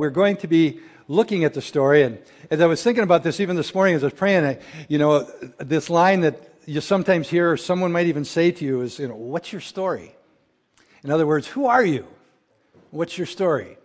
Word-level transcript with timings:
We're 0.00 0.08
going 0.08 0.38
to 0.38 0.48
be 0.48 0.80
looking 1.08 1.44
at 1.44 1.52
the 1.52 1.60
story, 1.60 2.04
and 2.04 2.18
as 2.50 2.62
I 2.62 2.64
was 2.64 2.82
thinking 2.82 3.04
about 3.04 3.22
this 3.22 3.38
even 3.38 3.54
this 3.54 3.74
morning 3.74 3.94
as 3.96 4.02
I 4.02 4.06
was 4.06 4.14
praying, 4.14 4.46
I, 4.46 4.58
you 4.88 4.96
know, 4.96 5.30
this 5.58 5.90
line 5.90 6.22
that 6.22 6.54
you 6.64 6.80
sometimes 6.80 7.28
hear, 7.28 7.52
or 7.52 7.58
someone 7.58 7.92
might 7.92 8.06
even 8.06 8.24
say 8.24 8.50
to 8.50 8.64
you, 8.64 8.80
is, 8.80 8.98
you 8.98 9.08
know, 9.08 9.14
what's 9.14 9.52
your 9.52 9.60
story? 9.60 10.14
In 11.04 11.10
other 11.10 11.26
words, 11.26 11.46
who 11.46 11.66
are 11.66 11.84
you? 11.84 12.06
What's 12.90 13.18
your 13.18 13.26
story? 13.26 13.76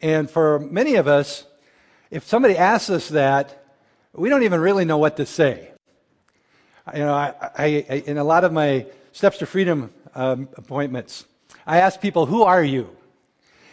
And 0.00 0.30
for 0.30 0.60
many 0.60 0.94
of 0.94 1.08
us, 1.08 1.44
if 2.12 2.22
somebody 2.22 2.56
asks 2.56 2.88
us 2.88 3.08
that, 3.08 3.66
we 4.12 4.28
don't 4.28 4.44
even 4.44 4.60
really 4.60 4.84
know 4.84 4.98
what 4.98 5.16
to 5.16 5.26
say. 5.26 5.72
You 6.94 7.00
know, 7.00 7.12
I, 7.12 7.34
I, 7.58 7.66
in 8.06 8.18
a 8.18 8.24
lot 8.24 8.44
of 8.44 8.52
my 8.52 8.86
Steps 9.10 9.38
to 9.38 9.46
Freedom 9.46 9.92
um, 10.14 10.48
appointments, 10.56 11.24
I 11.66 11.80
ask 11.80 12.00
people, 12.00 12.24
who 12.24 12.44
are 12.44 12.62
you? 12.62 12.96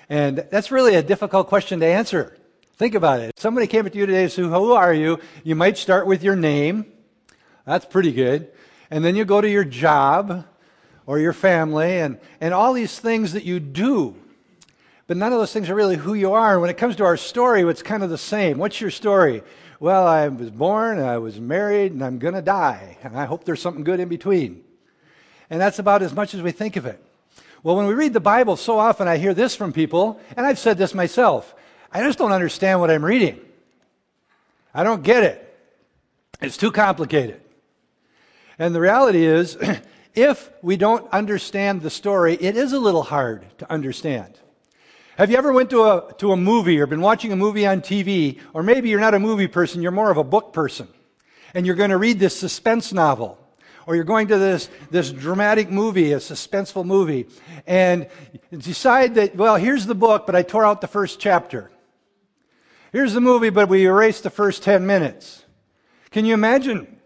And 0.09 0.45
that's 0.49 0.71
really 0.71 0.95
a 0.95 1.03
difficult 1.03 1.47
question 1.47 1.79
to 1.79 1.85
answer. 1.85 2.37
Think 2.75 2.95
about 2.95 3.19
it. 3.19 3.31
If 3.35 3.41
somebody 3.41 3.67
came 3.67 3.85
up 3.85 3.91
to 3.91 3.97
you 3.97 4.05
today 4.05 4.23
and 4.23 4.31
said, 4.31 4.45
Who 4.45 4.71
are 4.73 4.93
you? 4.93 5.19
You 5.43 5.55
might 5.55 5.77
start 5.77 6.07
with 6.07 6.23
your 6.23 6.35
name. 6.35 6.85
That's 7.65 7.85
pretty 7.85 8.11
good. 8.11 8.51
And 8.89 9.05
then 9.05 9.15
you 9.15 9.23
go 9.23 9.39
to 9.39 9.49
your 9.49 9.63
job 9.63 10.45
or 11.05 11.19
your 11.19 11.33
family 11.33 11.99
and, 11.99 12.19
and 12.39 12.53
all 12.53 12.73
these 12.73 12.99
things 12.99 13.33
that 13.33 13.43
you 13.43 13.59
do. 13.59 14.15
But 15.07 15.17
none 15.17 15.33
of 15.33 15.39
those 15.39 15.53
things 15.53 15.69
are 15.69 15.75
really 15.75 15.97
who 15.97 16.13
you 16.13 16.33
are. 16.33 16.53
And 16.53 16.61
when 16.61 16.69
it 16.69 16.77
comes 16.77 16.95
to 16.95 17.03
our 17.03 17.17
story, 17.17 17.61
it's 17.63 17.83
kind 17.83 18.01
of 18.01 18.09
the 18.09 18.17
same. 18.17 18.57
What's 18.57 18.79
your 18.79 18.91
story? 18.91 19.43
Well, 19.79 20.07
I 20.07 20.27
was 20.27 20.49
born, 20.51 20.99
I 20.99 21.17
was 21.17 21.39
married, 21.39 21.91
and 21.91 22.03
I'm 22.03 22.19
going 22.19 22.35
to 22.35 22.41
die. 22.41 22.97
And 23.03 23.17
I 23.17 23.25
hope 23.25 23.43
there's 23.43 23.61
something 23.61 23.83
good 23.83 23.99
in 23.99 24.09
between. 24.09 24.63
And 25.49 25.59
that's 25.59 25.79
about 25.79 26.01
as 26.01 26.13
much 26.13 26.33
as 26.33 26.41
we 26.41 26.51
think 26.51 26.77
of 26.77 26.85
it. 26.85 27.03
Well, 27.63 27.75
when 27.75 27.85
we 27.85 27.93
read 27.93 28.13
the 28.13 28.19
Bible, 28.19 28.57
so 28.57 28.79
often 28.79 29.07
I 29.07 29.17
hear 29.17 29.33
this 29.33 29.55
from 29.55 29.71
people, 29.71 30.19
and 30.35 30.45
I've 30.45 30.57
said 30.57 30.77
this 30.77 30.95
myself. 30.95 31.53
I 31.91 32.01
just 32.01 32.17
don't 32.17 32.31
understand 32.31 32.79
what 32.79 32.89
I'm 32.89 33.05
reading. 33.05 33.39
I 34.73 34.83
don't 34.83 35.03
get 35.03 35.23
it. 35.23 35.47
It's 36.41 36.57
too 36.57 36.71
complicated. 36.71 37.39
And 38.57 38.73
the 38.73 38.79
reality 38.79 39.25
is, 39.25 39.57
if 40.15 40.49
we 40.63 40.75
don't 40.75 41.07
understand 41.11 41.81
the 41.81 41.89
story, 41.91 42.35
it 42.39 42.57
is 42.57 42.73
a 42.73 42.79
little 42.79 43.03
hard 43.03 43.45
to 43.59 43.71
understand. 43.71 44.39
Have 45.17 45.29
you 45.29 45.37
ever 45.37 45.53
went 45.53 45.69
to 45.69 45.83
a, 45.83 46.13
to 46.17 46.31
a 46.31 46.37
movie 46.37 46.79
or 46.79 46.87
been 46.87 47.01
watching 47.01 47.31
a 47.31 47.35
movie 47.35 47.67
on 47.67 47.81
TV, 47.81 48.39
or 48.53 48.63
maybe 48.63 48.89
you're 48.89 48.99
not 48.99 49.13
a 49.13 49.19
movie 49.19 49.47
person, 49.47 49.83
you're 49.83 49.91
more 49.91 50.09
of 50.09 50.17
a 50.17 50.23
book 50.23 50.51
person, 50.51 50.87
and 51.53 51.67
you're 51.67 51.75
going 51.75 51.91
to 51.91 51.97
read 51.97 52.17
this 52.17 52.35
suspense 52.35 52.91
novel 52.91 53.37
or 53.85 53.95
you're 53.95 54.03
going 54.03 54.27
to 54.27 54.37
this, 54.37 54.69
this 54.89 55.11
dramatic 55.11 55.69
movie, 55.69 56.13
a 56.13 56.17
suspenseful 56.17 56.85
movie, 56.85 57.27
and 57.65 58.07
decide 58.55 59.15
that, 59.15 59.35
well, 59.35 59.55
here's 59.55 59.85
the 59.85 59.95
book, 59.95 60.25
but 60.25 60.35
I 60.35 60.43
tore 60.43 60.65
out 60.65 60.81
the 60.81 60.87
first 60.87 61.19
chapter. 61.19 61.71
Here's 62.91 63.13
the 63.13 63.21
movie, 63.21 63.49
but 63.49 63.69
we 63.69 63.85
erased 63.85 64.23
the 64.23 64.29
first 64.29 64.63
10 64.63 64.85
minutes. 64.85 65.45
Can 66.11 66.25
you 66.25 66.33
imagine 66.33 66.99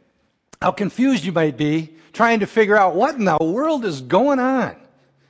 how 0.62 0.72
confused 0.72 1.23
you 1.23 1.32
might 1.32 1.58
be 1.58 1.95
trying 2.12 2.40
to 2.40 2.48
figure 2.48 2.78
out 2.78 2.95
what 2.95 3.16
in 3.16 3.26
the 3.26 3.38
world 3.39 3.86
is 3.86 4.02
going 4.02 4.39
on 4.39 4.76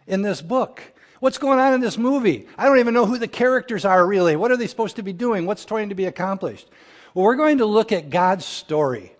in 0.07 0.21
this 0.21 0.41
book? 0.41 0.81
What's 1.19 1.37
going 1.37 1.59
on 1.59 1.73
in 1.73 1.81
this 1.81 1.97
movie? 1.97 2.47
I 2.57 2.65
don't 2.65 2.79
even 2.79 2.93
know 2.93 3.05
who 3.05 3.17
the 3.17 3.27
characters 3.27 3.83
are 3.83 4.05
really. 4.05 4.35
What 4.35 4.51
are 4.51 4.57
they 4.57 4.67
supposed 4.67 4.97
to 4.97 5.03
be 5.03 5.13
doing? 5.13 5.45
What's 5.45 5.65
trying 5.65 5.89
to 5.89 5.95
be 5.95 6.05
accomplished? 6.05 6.69
Well, 7.13 7.25
we're 7.25 7.35
going 7.35 7.57
to 7.57 7.65
look 7.65 7.91
at 7.91 8.09
God's 8.09 8.45
story 8.45 9.14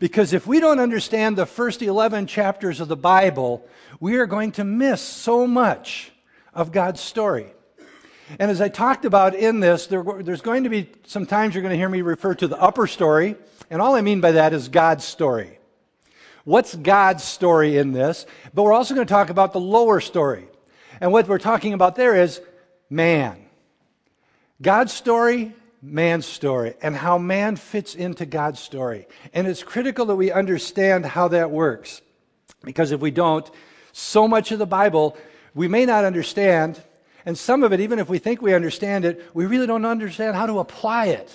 because 0.00 0.32
if 0.32 0.46
we 0.46 0.58
don't 0.58 0.80
understand 0.80 1.36
the 1.36 1.46
first 1.46 1.82
11 1.82 2.26
chapters 2.26 2.80
of 2.80 2.88
the 2.88 2.96
Bible, 2.96 3.64
we 4.00 4.16
are 4.16 4.26
going 4.26 4.50
to 4.52 4.64
miss 4.64 5.02
so 5.02 5.46
much 5.46 6.10
of 6.54 6.72
God's 6.72 7.00
story. 7.00 7.52
And 8.38 8.50
as 8.50 8.62
I 8.62 8.70
talked 8.70 9.04
about 9.04 9.34
in 9.34 9.60
this, 9.60 9.86
there, 9.88 10.02
there's 10.22 10.40
going 10.40 10.64
to 10.64 10.70
be 10.70 10.88
some 11.06 11.26
times 11.26 11.54
you're 11.54 11.62
going 11.62 11.72
to 11.72 11.76
hear 11.76 11.88
me 11.88 12.00
refer 12.00 12.34
to 12.36 12.48
the 12.48 12.60
upper 12.60 12.86
story. 12.86 13.36
And 13.68 13.82
all 13.82 13.94
I 13.94 14.00
mean 14.00 14.20
by 14.20 14.32
that 14.32 14.54
is 14.54 14.68
God's 14.68 15.04
story. 15.04 15.58
What's 16.44 16.74
God's 16.74 17.22
story 17.22 17.76
in 17.76 17.92
this? 17.92 18.24
But 18.54 18.62
we're 18.62 18.72
also 18.72 18.94
going 18.94 19.06
to 19.06 19.12
talk 19.12 19.28
about 19.28 19.52
the 19.52 19.60
lower 19.60 20.00
story. 20.00 20.48
And 21.00 21.12
what 21.12 21.28
we're 21.28 21.38
talking 21.38 21.74
about 21.74 21.96
there 21.96 22.16
is 22.16 22.40
man. 22.88 23.44
God's 24.62 24.94
story 24.94 25.52
man's 25.82 26.26
story 26.26 26.74
and 26.82 26.94
how 26.94 27.18
man 27.18 27.56
fits 27.56 27.94
into 27.94 28.26
God's 28.26 28.60
story. 28.60 29.06
And 29.32 29.46
it's 29.46 29.62
critical 29.62 30.06
that 30.06 30.16
we 30.16 30.30
understand 30.30 31.06
how 31.06 31.28
that 31.28 31.50
works. 31.50 32.02
Because 32.64 32.92
if 32.92 33.00
we 33.00 33.10
don't, 33.10 33.50
so 33.92 34.28
much 34.28 34.52
of 34.52 34.58
the 34.58 34.66
Bible 34.66 35.16
we 35.54 35.68
may 35.68 35.84
not 35.84 36.04
understand, 36.04 36.80
and 37.26 37.36
some 37.36 37.62
of 37.62 37.72
it, 37.72 37.80
even 37.80 37.98
if 37.98 38.08
we 38.08 38.18
think 38.18 38.40
we 38.40 38.54
understand 38.54 39.04
it, 39.04 39.24
we 39.34 39.46
really 39.46 39.66
don't 39.66 39.84
understand 39.84 40.36
how 40.36 40.46
to 40.46 40.58
apply 40.58 41.06
it. 41.06 41.32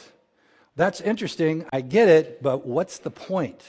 That's 0.75 1.01
interesting. 1.01 1.65
I 1.71 1.81
get 1.81 2.09
it, 2.09 2.41
but 2.41 2.65
what's 2.65 2.99
the 2.99 3.11
point? 3.11 3.61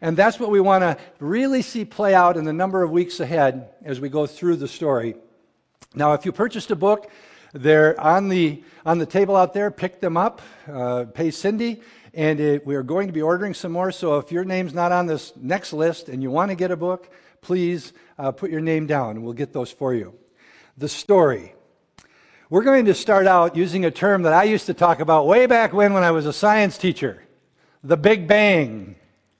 And 0.00 0.16
that's 0.16 0.38
what 0.38 0.50
we 0.50 0.60
want 0.60 0.82
to 0.82 0.96
really 1.18 1.62
see 1.62 1.84
play 1.84 2.14
out 2.14 2.36
in 2.36 2.44
the 2.44 2.52
number 2.52 2.82
of 2.82 2.90
weeks 2.90 3.20
ahead 3.20 3.70
as 3.84 4.00
we 4.00 4.08
go 4.08 4.26
through 4.26 4.56
the 4.56 4.68
story. 4.68 5.16
Now, 5.94 6.12
if 6.14 6.26
you 6.26 6.32
purchased 6.32 6.70
a 6.70 6.76
book, 6.76 7.10
they're 7.54 7.98
on 8.00 8.28
the, 8.28 8.62
on 8.84 8.98
the 8.98 9.06
table 9.06 9.36
out 9.36 9.54
there. 9.54 9.70
Pick 9.70 10.00
them 10.00 10.16
up. 10.16 10.42
Uh, 10.70 11.04
pay 11.04 11.30
Cindy. 11.30 11.80
And 12.12 12.38
it, 12.38 12.66
we 12.66 12.74
are 12.74 12.82
going 12.82 13.06
to 13.06 13.12
be 13.12 13.22
ordering 13.22 13.54
some 13.54 13.72
more. 13.72 13.90
So 13.92 14.18
if 14.18 14.30
your 14.30 14.44
name's 14.44 14.74
not 14.74 14.92
on 14.92 15.06
this 15.06 15.32
next 15.36 15.72
list 15.72 16.08
and 16.08 16.22
you 16.22 16.30
want 16.30 16.50
to 16.50 16.54
get 16.54 16.70
a 16.70 16.76
book, 16.76 17.10
please 17.40 17.92
uh, 18.18 18.32
put 18.32 18.50
your 18.50 18.60
name 18.60 18.86
down. 18.86 19.22
We'll 19.22 19.32
get 19.32 19.52
those 19.52 19.70
for 19.70 19.94
you. 19.94 20.14
The 20.76 20.88
story. 20.88 21.54
We're 22.50 22.62
going 22.62 22.84
to 22.86 22.94
start 22.94 23.26
out 23.26 23.56
using 23.56 23.84
a 23.84 23.90
term 23.90 24.22
that 24.22 24.32
I 24.32 24.44
used 24.44 24.66
to 24.66 24.74
talk 24.74 25.00
about 25.00 25.26
way 25.26 25.46
back 25.46 25.72
when 25.72 25.92
when 25.92 26.04
I 26.04 26.10
was 26.10 26.26
a 26.26 26.32
science 26.32 26.76
teacher 26.76 27.22
the 27.84 27.96
Big 27.98 28.26
Bang 28.26 28.96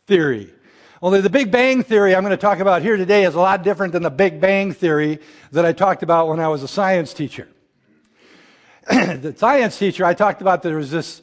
Theory. 0.07 0.53
Only 1.01 1.21
the 1.21 1.31
Big 1.31 1.51
Bang 1.51 1.83
Theory 1.83 2.15
I'm 2.15 2.23
going 2.23 2.31
to 2.31 2.37
talk 2.37 2.61
about 2.61 2.83
here 2.83 2.97
today 2.97 3.25
is 3.25 3.35
a 3.35 3.41
lot 3.41 3.63
different 3.63 3.93
than 3.93 4.03
the 4.03 4.11
Big 4.11 4.41
Bang 4.41 4.73
Theory 4.73 5.19
that 5.53 5.65
I 5.65 5.73
talked 5.73 6.03
about 6.03 6.29
when 6.29 6.41
I 6.41 6.49
was 6.49 6.63
a 6.63 6.69
science 6.69 7.15
teacher. 7.15 7.49
the 8.91 9.35
science 9.35 9.79
teacher, 9.79 10.05
I 10.05 10.13
talked 10.13 10.43
about 10.43 10.63
there 10.63 10.77
was 10.77 10.91
this, 10.91 11.23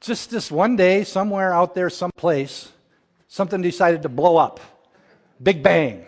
just 0.00 0.30
this 0.30 0.50
one 0.50 0.74
day, 0.74 1.04
somewhere 1.04 1.52
out 1.52 1.74
there, 1.74 1.90
someplace, 1.90 2.72
something 3.28 3.60
decided 3.60 4.02
to 4.02 4.08
blow 4.08 4.38
up. 4.38 4.58
Big 5.42 5.62
bang. 5.62 6.06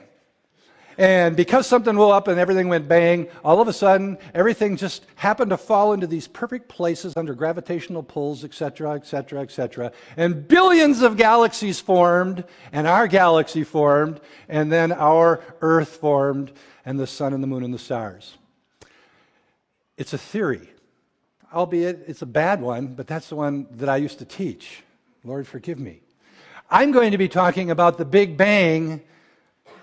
And 0.96 1.36
because 1.36 1.66
something 1.66 1.94
blew 1.94 2.08
up 2.08 2.28
and 2.28 2.40
everything 2.40 2.68
went 2.68 2.88
bang, 2.88 3.28
all 3.44 3.60
of 3.60 3.68
a 3.68 3.74
sudden, 3.74 4.16
everything 4.32 4.78
just 4.78 5.04
happened 5.16 5.50
to 5.50 5.58
fall 5.58 5.92
into 5.92 6.06
these 6.06 6.26
perfect 6.26 6.68
places 6.68 7.12
under 7.14 7.34
gravitational 7.34 8.02
pulls, 8.02 8.42
etc., 8.42 8.92
etc., 8.92 9.42
etc. 9.42 9.92
And 10.16 10.48
billions 10.48 11.02
of 11.02 11.18
galaxies 11.18 11.78
formed, 11.78 12.42
and 12.72 12.86
our 12.86 13.06
galaxy 13.06 13.64
formed, 13.64 14.18
and 14.48 14.72
then 14.72 14.92
our 14.92 15.42
Earth 15.60 15.96
formed, 15.96 16.52
and 16.86 16.98
the 16.98 17.06
sun 17.06 17.34
and 17.34 17.42
the 17.42 17.46
moon 17.46 17.64
and 17.64 17.74
the 17.74 17.78
stars. 17.78 18.38
It's 19.98 20.14
a 20.14 20.18
theory 20.18 20.70
albeit 21.56 22.04
it's 22.06 22.22
a 22.22 22.26
bad 22.26 22.60
one, 22.60 22.88
but 22.88 23.06
that's 23.06 23.30
the 23.30 23.36
one 23.36 23.66
that 23.72 23.88
I 23.88 23.96
used 23.96 24.18
to 24.18 24.24
teach. 24.24 24.82
Lord, 25.24 25.48
forgive 25.48 25.78
me. 25.78 26.00
I'm 26.70 26.92
going 26.92 27.12
to 27.12 27.18
be 27.18 27.28
talking 27.28 27.70
about 27.70 27.96
the 27.96 28.04
Big 28.04 28.36
Bang 28.36 29.02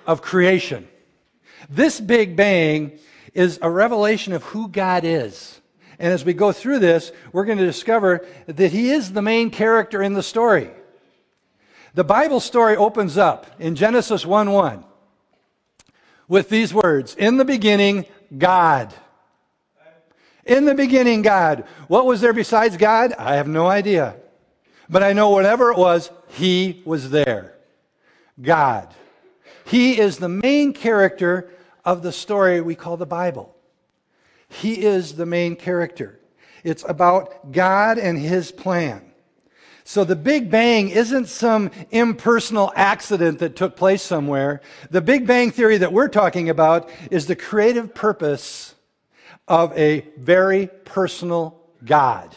of 0.06 0.22
creation. 0.22 0.88
This 1.70 2.00
Big 2.00 2.36
Bang 2.36 3.00
is 3.34 3.58
a 3.62 3.70
revelation 3.70 4.34
of 4.34 4.44
who 4.44 4.68
God 4.68 5.04
is. 5.04 5.60
And 5.98 6.14
as 6.14 6.24
we 6.24 6.34
go 6.34 6.52
through 6.52 6.80
this, 6.80 7.12
we're 7.32 7.46
going 7.46 7.58
to 7.58 7.66
discover 7.66 8.26
that 8.46 8.72
He 8.72 8.92
is 8.92 9.12
the 9.12 9.22
main 9.22 9.50
character 9.50 10.04
in 10.04 10.14
the 10.14 10.24
story. 10.24 10.70
The 11.96 12.04
Bible 12.04 12.40
story 12.40 12.76
opens 12.76 13.18
up 13.18 13.48
in 13.60 13.76
Genesis 13.76 14.26
1 14.26 14.52
1 14.52 14.84
with 16.28 16.50
these 16.50 16.74
words 16.74 17.16
In 17.16 17.38
the 17.38 17.46
beginning, 17.46 18.06
God. 18.38 18.94
In 20.46 20.66
the 20.66 20.76
beginning, 20.76 21.22
God. 21.22 21.66
What 21.88 22.06
was 22.06 22.22
there 22.22 22.34
besides 22.34 22.78
God? 22.78 23.14
I 23.14 23.36
have 23.36 23.48
no 23.48 23.68
idea. 23.68 24.16
But 24.90 25.04
I 25.04 25.14
know 25.14 25.30
whatever 25.30 25.72
it 25.72 25.78
was, 25.78 26.12
He 26.28 26.82
was 26.86 27.10
there. 27.10 27.56
God. 28.42 28.94
He 29.66 30.00
is 30.00 30.18
the 30.18 30.30
main 30.30 30.74
character 30.74 31.50
of 31.86 32.04
the 32.04 32.12
story 32.12 32.60
we 32.62 32.76
call 32.76 32.98
the 32.98 33.06
Bible. 33.06 33.56
He 34.50 34.84
is 34.84 35.16
the 35.16 35.26
main 35.26 35.56
character. 35.56 36.20
It's 36.64 36.84
about 36.88 37.52
God 37.52 37.98
and 37.98 38.18
His 38.18 38.52
plan. 38.52 39.14
So 39.86 40.04
the 40.04 40.16
Big 40.16 40.50
Bang 40.50 40.90
isn't 40.90 41.28
some 41.28 41.72
impersonal 41.92 42.72
accident 42.76 43.40
that 43.40 43.56
took 43.56 43.76
place 43.76 44.02
somewhere. 44.02 44.62
The 44.90 45.02
Big 45.02 45.28
Bang 45.28 45.52
theory 45.52 45.78
that 45.78 45.92
we're 45.92 46.08
talking 46.08 46.50
about 46.50 46.90
is 47.12 47.26
the 47.26 47.36
creative 47.36 47.94
purpose 47.94 48.73
of 49.48 49.78
a 49.78 50.06
very 50.18 50.68
personal 50.86 51.60
God. 51.84 52.36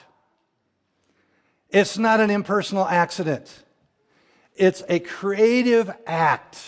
It's 1.71 1.99
not 1.99 2.21
an 2.21 2.31
impersonal 2.31 2.87
accident. 2.87 3.65
It's 4.55 4.83
a 4.89 4.99
creative 4.99 5.93
act 6.07 6.59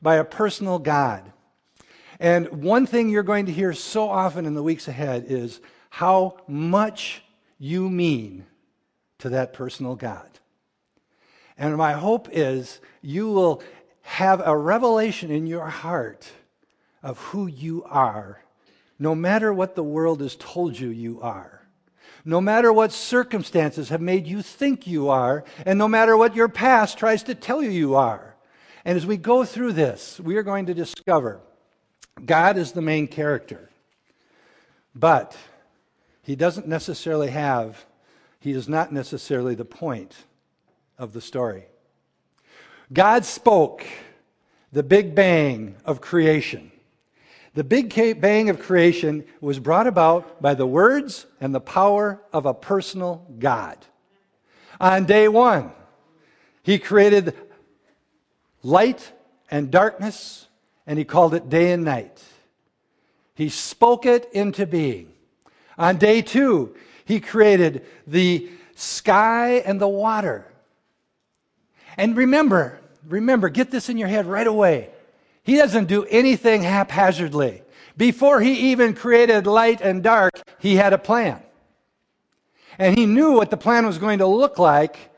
by 0.00 0.16
a 0.16 0.24
personal 0.24 0.78
God. 0.78 1.32
And 2.20 2.62
one 2.62 2.86
thing 2.86 3.08
you're 3.08 3.22
going 3.22 3.46
to 3.46 3.52
hear 3.52 3.72
so 3.72 4.08
often 4.08 4.46
in 4.46 4.54
the 4.54 4.62
weeks 4.62 4.86
ahead 4.86 5.24
is 5.28 5.60
how 5.90 6.36
much 6.46 7.22
you 7.58 7.88
mean 7.88 8.46
to 9.18 9.30
that 9.30 9.52
personal 9.52 9.94
God. 9.94 10.28
And 11.56 11.76
my 11.76 11.92
hope 11.92 12.28
is 12.32 12.80
you 13.00 13.30
will 13.30 13.62
have 14.02 14.42
a 14.44 14.56
revelation 14.56 15.30
in 15.30 15.46
your 15.46 15.66
heart 15.66 16.30
of 17.02 17.18
who 17.18 17.46
you 17.46 17.84
are, 17.84 18.42
no 19.02 19.16
matter 19.16 19.52
what 19.52 19.74
the 19.74 19.82
world 19.82 20.20
has 20.20 20.36
told 20.36 20.78
you 20.78 20.88
you 20.88 21.20
are. 21.20 21.60
No 22.24 22.40
matter 22.40 22.72
what 22.72 22.92
circumstances 22.92 23.88
have 23.88 24.00
made 24.00 24.28
you 24.28 24.42
think 24.42 24.86
you 24.86 25.08
are, 25.08 25.42
and 25.66 25.76
no 25.76 25.88
matter 25.88 26.16
what 26.16 26.36
your 26.36 26.48
past 26.48 26.98
tries 26.98 27.24
to 27.24 27.34
tell 27.34 27.64
you 27.64 27.70
you 27.70 27.96
are. 27.96 28.36
And 28.84 28.96
as 28.96 29.04
we 29.04 29.16
go 29.16 29.44
through 29.44 29.72
this, 29.72 30.20
we 30.20 30.36
are 30.36 30.44
going 30.44 30.66
to 30.66 30.74
discover 30.74 31.40
God 32.24 32.56
is 32.56 32.72
the 32.72 32.82
main 32.82 33.08
character. 33.08 33.70
But 34.94 35.36
he 36.22 36.36
doesn't 36.36 36.68
necessarily 36.68 37.30
have, 37.30 37.84
he 38.38 38.52
is 38.52 38.68
not 38.68 38.92
necessarily 38.92 39.56
the 39.56 39.64
point 39.64 40.14
of 40.96 41.12
the 41.12 41.20
story. 41.20 41.64
God 42.92 43.24
spoke 43.24 43.84
the 44.70 44.82
big 44.82 45.16
bang 45.16 45.74
of 45.84 46.00
creation. 46.00 46.71
The 47.54 47.64
big 47.64 47.94
bang 48.20 48.48
of 48.48 48.60
creation 48.60 49.24
was 49.40 49.58
brought 49.58 49.86
about 49.86 50.40
by 50.40 50.54
the 50.54 50.66
words 50.66 51.26
and 51.40 51.54
the 51.54 51.60
power 51.60 52.22
of 52.32 52.46
a 52.46 52.54
personal 52.54 53.26
God. 53.38 53.76
On 54.80 55.04
day 55.04 55.28
one, 55.28 55.72
he 56.62 56.78
created 56.78 57.36
light 58.62 59.12
and 59.50 59.70
darkness, 59.70 60.46
and 60.86 60.98
he 60.98 61.04
called 61.04 61.34
it 61.34 61.50
day 61.50 61.72
and 61.72 61.84
night. 61.84 62.22
He 63.34 63.50
spoke 63.50 64.06
it 64.06 64.28
into 64.32 64.66
being. 64.66 65.12
On 65.76 65.98
day 65.98 66.22
two, 66.22 66.74
he 67.04 67.20
created 67.20 67.84
the 68.06 68.50
sky 68.74 69.62
and 69.66 69.80
the 69.80 69.88
water. 69.88 70.46
And 71.98 72.16
remember, 72.16 72.80
remember, 73.06 73.50
get 73.50 73.70
this 73.70 73.90
in 73.90 73.98
your 73.98 74.08
head 74.08 74.26
right 74.26 74.46
away. 74.46 74.90
He 75.42 75.56
doesn't 75.56 75.86
do 75.86 76.04
anything 76.04 76.62
haphazardly. 76.62 77.62
Before 77.96 78.40
he 78.40 78.70
even 78.72 78.94
created 78.94 79.46
light 79.46 79.80
and 79.80 80.02
dark, 80.02 80.40
he 80.58 80.76
had 80.76 80.92
a 80.92 80.98
plan. 80.98 81.42
And 82.78 82.96
he 82.96 83.06
knew 83.06 83.32
what 83.32 83.50
the 83.50 83.56
plan 83.56 83.86
was 83.86 83.98
going 83.98 84.18
to 84.20 84.26
look 84.26 84.58
like 84.58 85.10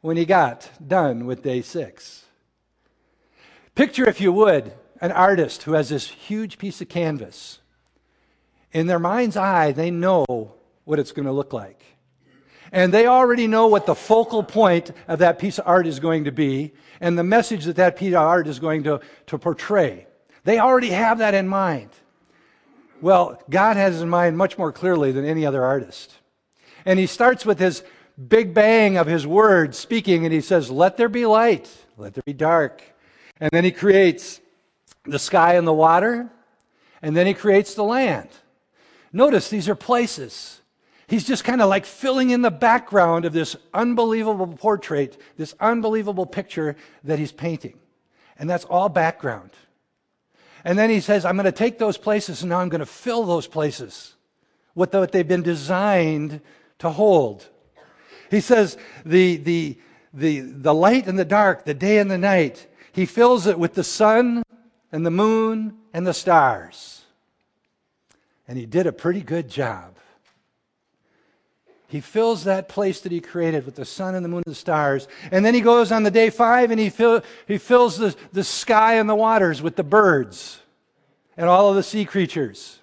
when 0.00 0.16
he 0.16 0.24
got 0.24 0.70
done 0.86 1.26
with 1.26 1.42
day 1.42 1.62
six. 1.62 2.24
Picture, 3.74 4.08
if 4.08 4.20
you 4.20 4.32
would, 4.32 4.72
an 5.00 5.12
artist 5.12 5.62
who 5.62 5.72
has 5.72 5.88
this 5.88 6.08
huge 6.08 6.58
piece 6.58 6.80
of 6.80 6.88
canvas. 6.88 7.60
In 8.72 8.88
their 8.88 8.98
mind's 8.98 9.36
eye, 9.36 9.72
they 9.72 9.90
know 9.90 10.24
what 10.84 10.98
it's 10.98 11.12
going 11.12 11.26
to 11.26 11.32
look 11.32 11.52
like. 11.52 11.82
And 12.72 12.92
they 12.92 13.06
already 13.06 13.46
know 13.46 13.66
what 13.66 13.86
the 13.86 13.94
focal 13.94 14.42
point 14.42 14.92
of 15.06 15.20
that 15.20 15.38
piece 15.38 15.58
of 15.58 15.66
art 15.66 15.86
is 15.86 16.00
going 16.00 16.24
to 16.24 16.32
be 16.32 16.72
and 17.00 17.18
the 17.18 17.24
message 17.24 17.64
that 17.64 17.76
that 17.76 17.96
piece 17.96 18.14
of 18.14 18.22
art 18.22 18.46
is 18.46 18.58
going 18.58 18.84
to, 18.84 19.00
to 19.26 19.38
portray. 19.38 20.06
They 20.44 20.58
already 20.58 20.90
have 20.90 21.18
that 21.18 21.34
in 21.34 21.48
mind. 21.48 21.90
Well, 23.00 23.40
God 23.48 23.76
has 23.76 24.00
in 24.00 24.08
mind 24.08 24.36
much 24.36 24.58
more 24.58 24.72
clearly 24.72 25.12
than 25.12 25.24
any 25.24 25.46
other 25.46 25.64
artist. 25.64 26.12
And 26.84 26.98
he 26.98 27.06
starts 27.06 27.46
with 27.46 27.58
his 27.58 27.82
big 28.28 28.54
bang 28.54 28.96
of 28.96 29.06
his 29.06 29.26
word 29.26 29.74
speaking, 29.74 30.24
and 30.24 30.32
he 30.32 30.40
says, 30.40 30.70
Let 30.70 30.96
there 30.96 31.08
be 31.08 31.26
light, 31.26 31.70
let 31.96 32.14
there 32.14 32.22
be 32.26 32.32
dark. 32.32 32.82
And 33.40 33.50
then 33.52 33.62
he 33.62 33.70
creates 33.70 34.40
the 35.04 35.18
sky 35.18 35.54
and 35.54 35.66
the 35.66 35.72
water, 35.72 36.28
and 37.02 37.16
then 37.16 37.26
he 37.26 37.34
creates 37.34 37.74
the 37.74 37.84
land. 37.84 38.28
Notice 39.12 39.48
these 39.48 39.68
are 39.68 39.76
places. 39.76 40.60
He's 41.08 41.26
just 41.26 41.42
kind 41.42 41.62
of 41.62 41.70
like 41.70 41.86
filling 41.86 42.30
in 42.30 42.42
the 42.42 42.50
background 42.50 43.24
of 43.24 43.32
this 43.32 43.56
unbelievable 43.72 44.46
portrait, 44.46 45.18
this 45.38 45.54
unbelievable 45.58 46.26
picture 46.26 46.76
that 47.04 47.18
he's 47.18 47.32
painting. 47.32 47.78
And 48.38 48.48
that's 48.48 48.66
all 48.66 48.90
background. 48.90 49.50
And 50.64 50.78
then 50.78 50.90
he 50.90 51.00
says, 51.00 51.24
I'm 51.24 51.36
going 51.36 51.46
to 51.46 51.52
take 51.52 51.78
those 51.78 51.96
places 51.96 52.42
and 52.42 52.50
now 52.50 52.58
I'm 52.58 52.68
going 52.68 52.80
to 52.80 52.86
fill 52.86 53.24
those 53.24 53.46
places 53.46 54.16
with 54.74 54.94
what 54.94 55.10
they've 55.12 55.26
been 55.26 55.42
designed 55.42 56.42
to 56.80 56.90
hold. 56.90 57.48
He 58.30 58.40
says, 58.40 58.76
the, 59.06 59.38
the, 59.38 59.78
the, 60.12 60.40
the 60.40 60.74
light 60.74 61.06
and 61.06 61.18
the 61.18 61.24
dark, 61.24 61.64
the 61.64 61.72
day 61.72 61.98
and 61.98 62.10
the 62.10 62.18
night, 62.18 62.66
he 62.92 63.06
fills 63.06 63.46
it 63.46 63.58
with 63.58 63.72
the 63.72 63.82
sun 63.82 64.42
and 64.92 65.06
the 65.06 65.10
moon 65.10 65.78
and 65.94 66.06
the 66.06 66.12
stars. 66.12 67.02
And 68.46 68.58
he 68.58 68.66
did 68.66 68.86
a 68.86 68.92
pretty 68.92 69.22
good 69.22 69.48
job. 69.48 69.96
He 71.88 72.00
fills 72.00 72.44
that 72.44 72.68
place 72.68 73.00
that 73.00 73.12
he 73.12 73.20
created 73.20 73.64
with 73.64 73.74
the 73.74 73.86
sun 73.86 74.14
and 74.14 74.22
the 74.22 74.28
moon 74.28 74.42
and 74.44 74.52
the 74.52 74.58
stars. 74.58 75.08
And 75.30 75.44
then 75.44 75.54
he 75.54 75.62
goes 75.62 75.90
on 75.90 76.02
the 76.02 76.10
day 76.10 76.28
five 76.28 76.70
and 76.70 76.78
he, 76.78 76.90
fill, 76.90 77.22
he 77.46 77.56
fills 77.56 77.96
the, 77.96 78.14
the 78.32 78.44
sky 78.44 78.94
and 78.96 79.08
the 79.08 79.14
waters 79.14 79.62
with 79.62 79.74
the 79.74 79.82
birds 79.82 80.60
and 81.38 81.48
all 81.48 81.70
of 81.70 81.76
the 81.76 81.82
sea 81.82 82.04
creatures. 82.04 82.80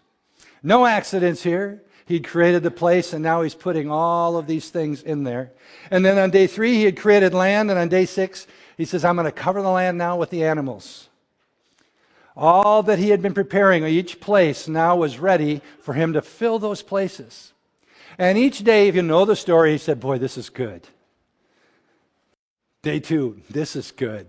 No 0.63 0.87
accidents 0.87 1.43
here. 1.43 1.83
He'd 2.07 2.27
created 2.27 2.63
the 2.63 2.71
place 2.71 3.13
and 3.13 3.21
now 3.21 3.43
he's 3.43 3.53
putting 3.53 3.91
all 3.91 4.37
of 4.37 4.47
these 4.47 4.69
things 4.69 5.03
in 5.03 5.23
there. 5.23 5.51
And 5.91 6.03
then 6.03 6.17
on 6.17 6.31
day 6.31 6.47
three, 6.47 6.73
he 6.73 6.85
had 6.85 6.97
created 6.97 7.31
land. 7.31 7.69
And 7.69 7.79
on 7.79 7.89
day 7.89 8.05
six, 8.05 8.47
he 8.75 8.85
says, 8.85 9.05
I'm 9.05 9.15
going 9.15 9.25
to 9.25 9.31
cover 9.31 9.61
the 9.61 9.69
land 9.69 9.99
now 9.99 10.17
with 10.17 10.31
the 10.31 10.43
animals. 10.43 11.09
All 12.35 12.81
that 12.83 12.97
he 12.97 13.09
had 13.09 13.21
been 13.21 13.35
preparing, 13.35 13.85
each 13.85 14.19
place 14.19 14.67
now 14.67 14.95
was 14.95 15.19
ready 15.19 15.61
for 15.79 15.93
him 15.93 16.13
to 16.13 16.23
fill 16.23 16.57
those 16.57 16.81
places. 16.81 17.53
And 18.17 18.37
each 18.37 18.63
day, 18.63 18.87
if 18.87 18.95
you 18.95 19.01
know 19.01 19.25
the 19.25 19.35
story, 19.35 19.73
he 19.73 19.77
said, 19.77 19.99
Boy, 19.99 20.17
this 20.17 20.37
is 20.37 20.49
good. 20.49 20.87
Day 22.81 22.99
two, 22.99 23.41
this 23.49 23.75
is 23.75 23.91
good. 23.91 24.27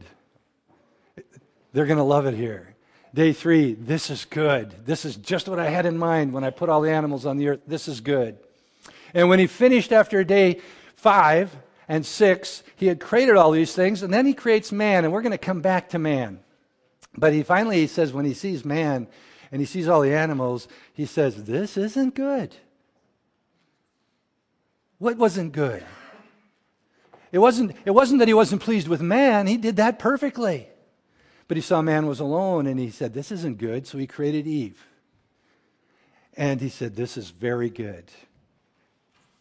They're 1.73 1.87
going 1.87 1.99
to 1.99 2.05
love 2.05 2.27
it 2.27 2.35
here. 2.35 2.75
Day 3.13 3.33
three, 3.33 3.75
this 3.75 4.11
is 4.11 4.25
good. 4.25 4.87
This 4.87 5.05
is 5.05 5.17
just 5.17 5.49
what 5.49 5.59
I 5.59 5.69
had 5.69 5.87
in 5.87 5.99
mind 5.99 6.33
when 6.33 6.45
I 6.45 6.51
put 6.51 6.69
all 6.69 6.81
the 6.81 6.91
animals 6.91 7.27
on 7.27 7.37
the 7.37 7.49
earth. 7.49 7.61
This 7.67 7.87
is 7.87 8.01
good. 8.01 8.39
And 9.15 9.29
when 9.29 9.39
he 9.39 9.47
finished 9.47 9.93
after 9.93 10.25
day 10.25 10.61
five 10.97 11.55
and 11.89 12.05
six, 12.05 12.63
he 12.77 12.87
had 12.87 13.01
created 13.01 13.37
all 13.37 13.51
these 13.51 13.75
things, 13.75 14.03
and 14.03 14.13
then 14.13 14.27
he 14.27 14.35
creates 14.35 14.73
man, 14.73 15.05
and 15.05 15.13
we're 15.13 15.23
going 15.23 15.33
to 15.33 15.39
come 15.39 15.61
back 15.61 15.91
to 15.91 15.99
man. 15.99 16.41
But 17.17 17.33
he 17.33 17.43
finally 17.43 17.77
he 17.77 17.87
says, 17.87 18.13
when 18.13 18.25
he 18.25 18.35
sees 18.35 18.65
man 18.65 19.07
and 19.53 19.61
he 19.61 19.67
sees 19.67 19.89
all 19.89 20.01
the 20.01 20.15
animals, 20.15 20.69
he 20.93 21.07
says, 21.07 21.45
This 21.45 21.77
isn't 21.77 22.15
good. 22.15 22.57
What 24.99 25.17
wasn't 25.17 25.53
good? 25.53 25.85
It 27.33 27.39
wasn't, 27.39 27.77
it 27.85 27.91
wasn't 27.91 28.21
that 28.21 28.29
he 28.29 28.35
wasn't 28.35 28.63
pleased 28.63 28.89
with 28.89 29.03
man, 29.03 29.47
he 29.47 29.57
did 29.57 29.77
that 29.77 29.99
perfectly. 29.99 30.69
But 31.49 31.57
he 31.57 31.61
saw 31.61 31.81
man 31.83 32.07
was 32.07 32.21
alone 32.21 32.67
and 32.67 32.79
he 32.79 32.91
said, 32.91 33.15
This 33.15 33.31
isn't 33.31 33.59
good. 33.59 33.87
So 33.87 33.99
he 33.99 34.07
created 34.07 34.47
Eve. 34.47 34.85
And 36.37 36.61
he 36.61 36.69
said, 36.69 36.97
This 36.97 37.17
is 37.17 37.31
very 37.31 37.71
good. 37.71 38.05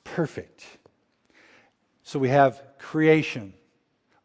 Perfect. 0.04 0.66
So 2.04 2.20
we 2.20 2.30
have 2.30 2.62
creation. 2.78 3.54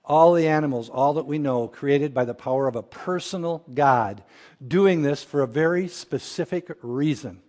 All 0.05 0.35
the 0.35 0.49
animals, 0.49 0.91
all 0.91 1.15
that 1.15 1.27
we 1.27 1.39
know, 1.39 1.69
created 1.69 2.13
by 2.13 2.25
the 2.25 2.35
power 2.35 2.67
of 2.67 2.77
a 2.77 2.83
personal 2.83 3.65
God, 3.73 4.23
doing 4.67 5.03
this 5.03 5.23
for 5.23 5.43
a 5.43 5.47
very 5.47 5.89
specific 5.89 6.71
reason. 6.83 7.41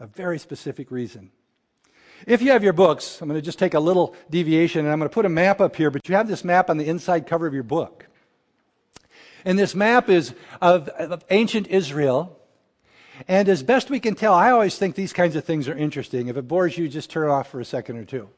A 0.00 0.06
very 0.06 0.38
specific 0.38 0.90
reason. 0.90 1.30
If 2.26 2.42
you 2.42 2.50
have 2.50 2.64
your 2.64 2.72
books, 2.72 3.20
I'm 3.22 3.28
going 3.28 3.40
to 3.40 3.44
just 3.44 3.58
take 3.58 3.74
a 3.74 3.80
little 3.80 4.16
deviation 4.28 4.84
and 4.84 4.92
I'm 4.92 4.98
going 4.98 5.08
to 5.08 5.14
put 5.14 5.24
a 5.24 5.28
map 5.28 5.60
up 5.60 5.76
here, 5.76 5.92
but 5.92 6.08
you 6.08 6.16
have 6.16 6.26
this 6.26 6.42
map 6.42 6.68
on 6.68 6.76
the 6.76 6.88
inside 6.88 7.28
cover 7.28 7.46
of 7.46 7.54
your 7.54 7.62
book. 7.62 8.06
And 9.44 9.56
this 9.56 9.76
map 9.76 10.08
is 10.08 10.34
of, 10.60 10.88
of 10.88 11.24
ancient 11.30 11.68
Israel. 11.68 12.36
And 13.28 13.48
as 13.48 13.62
best 13.62 13.90
we 13.90 14.00
can 14.00 14.16
tell, 14.16 14.34
I 14.34 14.50
always 14.50 14.76
think 14.76 14.96
these 14.96 15.12
kinds 15.12 15.36
of 15.36 15.44
things 15.44 15.68
are 15.68 15.76
interesting. 15.76 16.26
If 16.26 16.36
it 16.36 16.48
bores 16.48 16.76
you, 16.76 16.88
just 16.88 17.10
turn 17.10 17.30
off 17.30 17.48
for 17.48 17.60
a 17.60 17.64
second 17.64 17.96
or 17.96 18.04
two. 18.04 18.28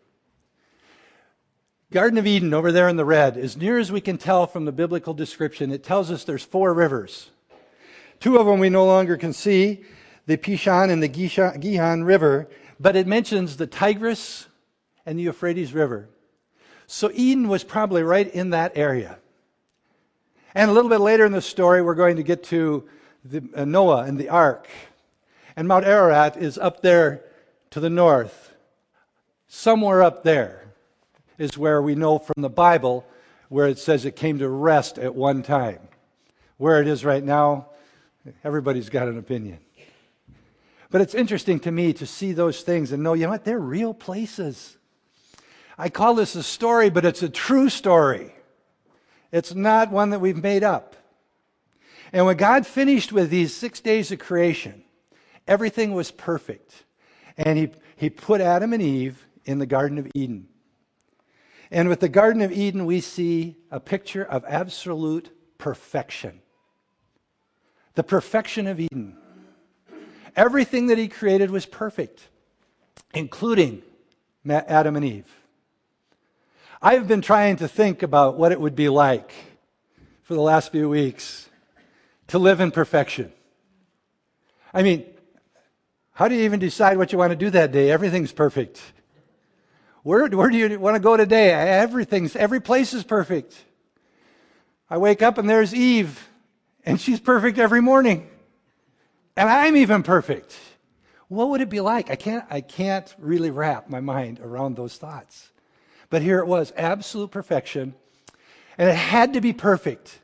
Garden 1.90 2.18
of 2.18 2.26
Eden 2.26 2.52
over 2.52 2.70
there 2.70 2.90
in 2.90 2.96
the 2.96 3.06
red, 3.06 3.38
as 3.38 3.56
near 3.56 3.78
as 3.78 3.90
we 3.90 4.02
can 4.02 4.18
tell 4.18 4.46
from 4.46 4.66
the 4.66 4.72
biblical 4.72 5.14
description, 5.14 5.72
it 5.72 5.82
tells 5.82 6.10
us 6.10 6.24
there's 6.24 6.44
four 6.44 6.74
rivers. 6.74 7.30
Two 8.20 8.36
of 8.36 8.44
them 8.44 8.58
we 8.58 8.68
no 8.68 8.84
longer 8.84 9.16
can 9.16 9.32
see, 9.32 9.82
the 10.26 10.36
Pishon 10.36 10.90
and 10.90 11.02
the 11.02 11.08
Gihon 11.08 12.04
River, 12.04 12.50
but 12.80 12.96
it 12.96 13.06
mentions 13.06 13.56
the 13.56 13.66
Tigris 13.66 14.46
and 15.04 15.18
the 15.18 15.24
Euphrates 15.24 15.72
River. 15.72 16.08
So 16.86 17.10
Eden 17.12 17.48
was 17.48 17.64
probably 17.64 18.02
right 18.02 18.26
in 18.26 18.50
that 18.50 18.72
area. 18.76 19.18
And 20.54 20.70
a 20.70 20.74
little 20.74 20.90
bit 20.90 21.00
later 21.00 21.24
in 21.24 21.32
the 21.32 21.42
story, 21.42 21.82
we're 21.82 21.94
going 21.94 22.16
to 22.16 22.22
get 22.22 22.44
to 22.44 22.88
the, 23.24 23.42
uh, 23.54 23.64
Noah 23.64 24.04
and 24.04 24.18
the 24.18 24.28
ark. 24.28 24.68
And 25.56 25.68
Mount 25.68 25.84
Ararat 25.84 26.36
is 26.36 26.56
up 26.56 26.82
there 26.82 27.24
to 27.70 27.80
the 27.80 27.90
north. 27.90 28.54
Somewhere 29.48 30.02
up 30.02 30.22
there 30.22 30.72
is 31.36 31.58
where 31.58 31.82
we 31.82 31.94
know 31.94 32.18
from 32.18 32.42
the 32.42 32.48
Bible 32.48 33.06
where 33.48 33.66
it 33.66 33.78
says 33.78 34.04
it 34.04 34.16
came 34.16 34.38
to 34.38 34.48
rest 34.48 34.98
at 34.98 35.14
one 35.14 35.42
time. 35.42 35.80
Where 36.56 36.80
it 36.80 36.88
is 36.88 37.04
right 37.04 37.22
now, 37.22 37.68
everybody's 38.44 38.88
got 38.88 39.08
an 39.08 39.18
opinion. 39.18 39.58
But 40.90 41.00
it's 41.02 41.14
interesting 41.14 41.60
to 41.60 41.70
me 41.70 41.92
to 41.94 42.06
see 42.06 42.32
those 42.32 42.62
things 42.62 42.92
and 42.92 43.02
know, 43.02 43.12
you 43.12 43.24
know 43.24 43.30
what, 43.30 43.44
they're 43.44 43.58
real 43.58 43.92
places. 43.92 44.78
I 45.76 45.90
call 45.90 46.14
this 46.14 46.34
a 46.34 46.42
story, 46.42 46.90
but 46.90 47.04
it's 47.04 47.22
a 47.22 47.28
true 47.28 47.68
story. 47.68 48.34
It's 49.30 49.54
not 49.54 49.90
one 49.90 50.10
that 50.10 50.20
we've 50.20 50.42
made 50.42 50.64
up. 50.64 50.96
And 52.12 52.24
when 52.24 52.36
God 52.36 52.66
finished 52.66 53.12
with 53.12 53.28
these 53.28 53.54
six 53.54 53.80
days 53.80 54.10
of 54.10 54.18
creation, 54.18 54.82
everything 55.46 55.92
was 55.92 56.10
perfect. 56.10 56.84
And 57.36 57.58
he, 57.58 57.70
he 57.96 58.10
put 58.10 58.40
Adam 58.40 58.72
and 58.72 58.82
Eve 58.82 59.26
in 59.44 59.58
the 59.58 59.66
Garden 59.66 59.98
of 59.98 60.08
Eden. 60.14 60.48
And 61.70 61.90
with 61.90 62.00
the 62.00 62.08
Garden 62.08 62.40
of 62.40 62.50
Eden, 62.50 62.86
we 62.86 63.02
see 63.02 63.56
a 63.70 63.78
picture 63.78 64.24
of 64.24 64.44
absolute 64.48 65.30
perfection. 65.58 66.40
The 67.94 68.02
perfection 68.02 68.66
of 68.66 68.80
Eden. 68.80 69.18
Everything 70.36 70.88
that 70.88 70.98
he 70.98 71.08
created 71.08 71.50
was 71.50 71.66
perfect, 71.66 72.28
including 73.14 73.82
Adam 74.48 74.96
and 74.96 75.04
Eve. 75.04 75.34
I've 76.80 77.08
been 77.08 77.22
trying 77.22 77.56
to 77.56 77.68
think 77.68 78.02
about 78.02 78.36
what 78.38 78.52
it 78.52 78.60
would 78.60 78.76
be 78.76 78.88
like 78.88 79.32
for 80.22 80.34
the 80.34 80.40
last 80.40 80.70
few 80.70 80.88
weeks 80.88 81.48
to 82.28 82.38
live 82.38 82.60
in 82.60 82.70
perfection. 82.70 83.32
I 84.72 84.82
mean, 84.82 85.04
how 86.12 86.28
do 86.28 86.34
you 86.34 86.42
even 86.42 86.60
decide 86.60 86.98
what 86.98 87.12
you 87.12 87.18
want 87.18 87.30
to 87.30 87.36
do 87.36 87.50
that 87.50 87.72
day? 87.72 87.90
Everything's 87.90 88.32
perfect. 88.32 88.80
Where, 90.02 90.26
where 90.28 90.50
do 90.50 90.56
you 90.56 90.78
want 90.78 90.94
to 90.96 91.00
go 91.00 91.16
today? 91.16 91.50
Everything's, 91.50 92.36
every 92.36 92.60
place 92.60 92.94
is 92.94 93.04
perfect. 93.04 93.56
I 94.88 94.98
wake 94.98 95.22
up 95.22 95.38
and 95.38 95.48
there's 95.48 95.74
Eve, 95.74 96.28
and 96.84 97.00
she's 97.00 97.20
perfect 97.20 97.58
every 97.58 97.80
morning. 97.80 98.28
And 99.38 99.48
I'm 99.48 99.76
even 99.76 100.02
perfect. 100.02 100.58
What 101.28 101.50
would 101.50 101.60
it 101.60 101.68
be 101.68 101.78
like? 101.78 102.10
I 102.10 102.16
can't, 102.16 102.44
I 102.50 102.60
can't 102.60 103.14
really 103.20 103.52
wrap 103.52 103.88
my 103.88 104.00
mind 104.00 104.40
around 104.40 104.74
those 104.74 104.96
thoughts. 104.96 105.52
But 106.10 106.22
here 106.22 106.40
it 106.40 106.48
was 106.48 106.72
absolute 106.76 107.30
perfection. 107.30 107.94
And 108.76 108.90
it 108.90 108.96
had 108.96 109.34
to 109.34 109.40
be 109.40 109.52
perfect. 109.52 110.18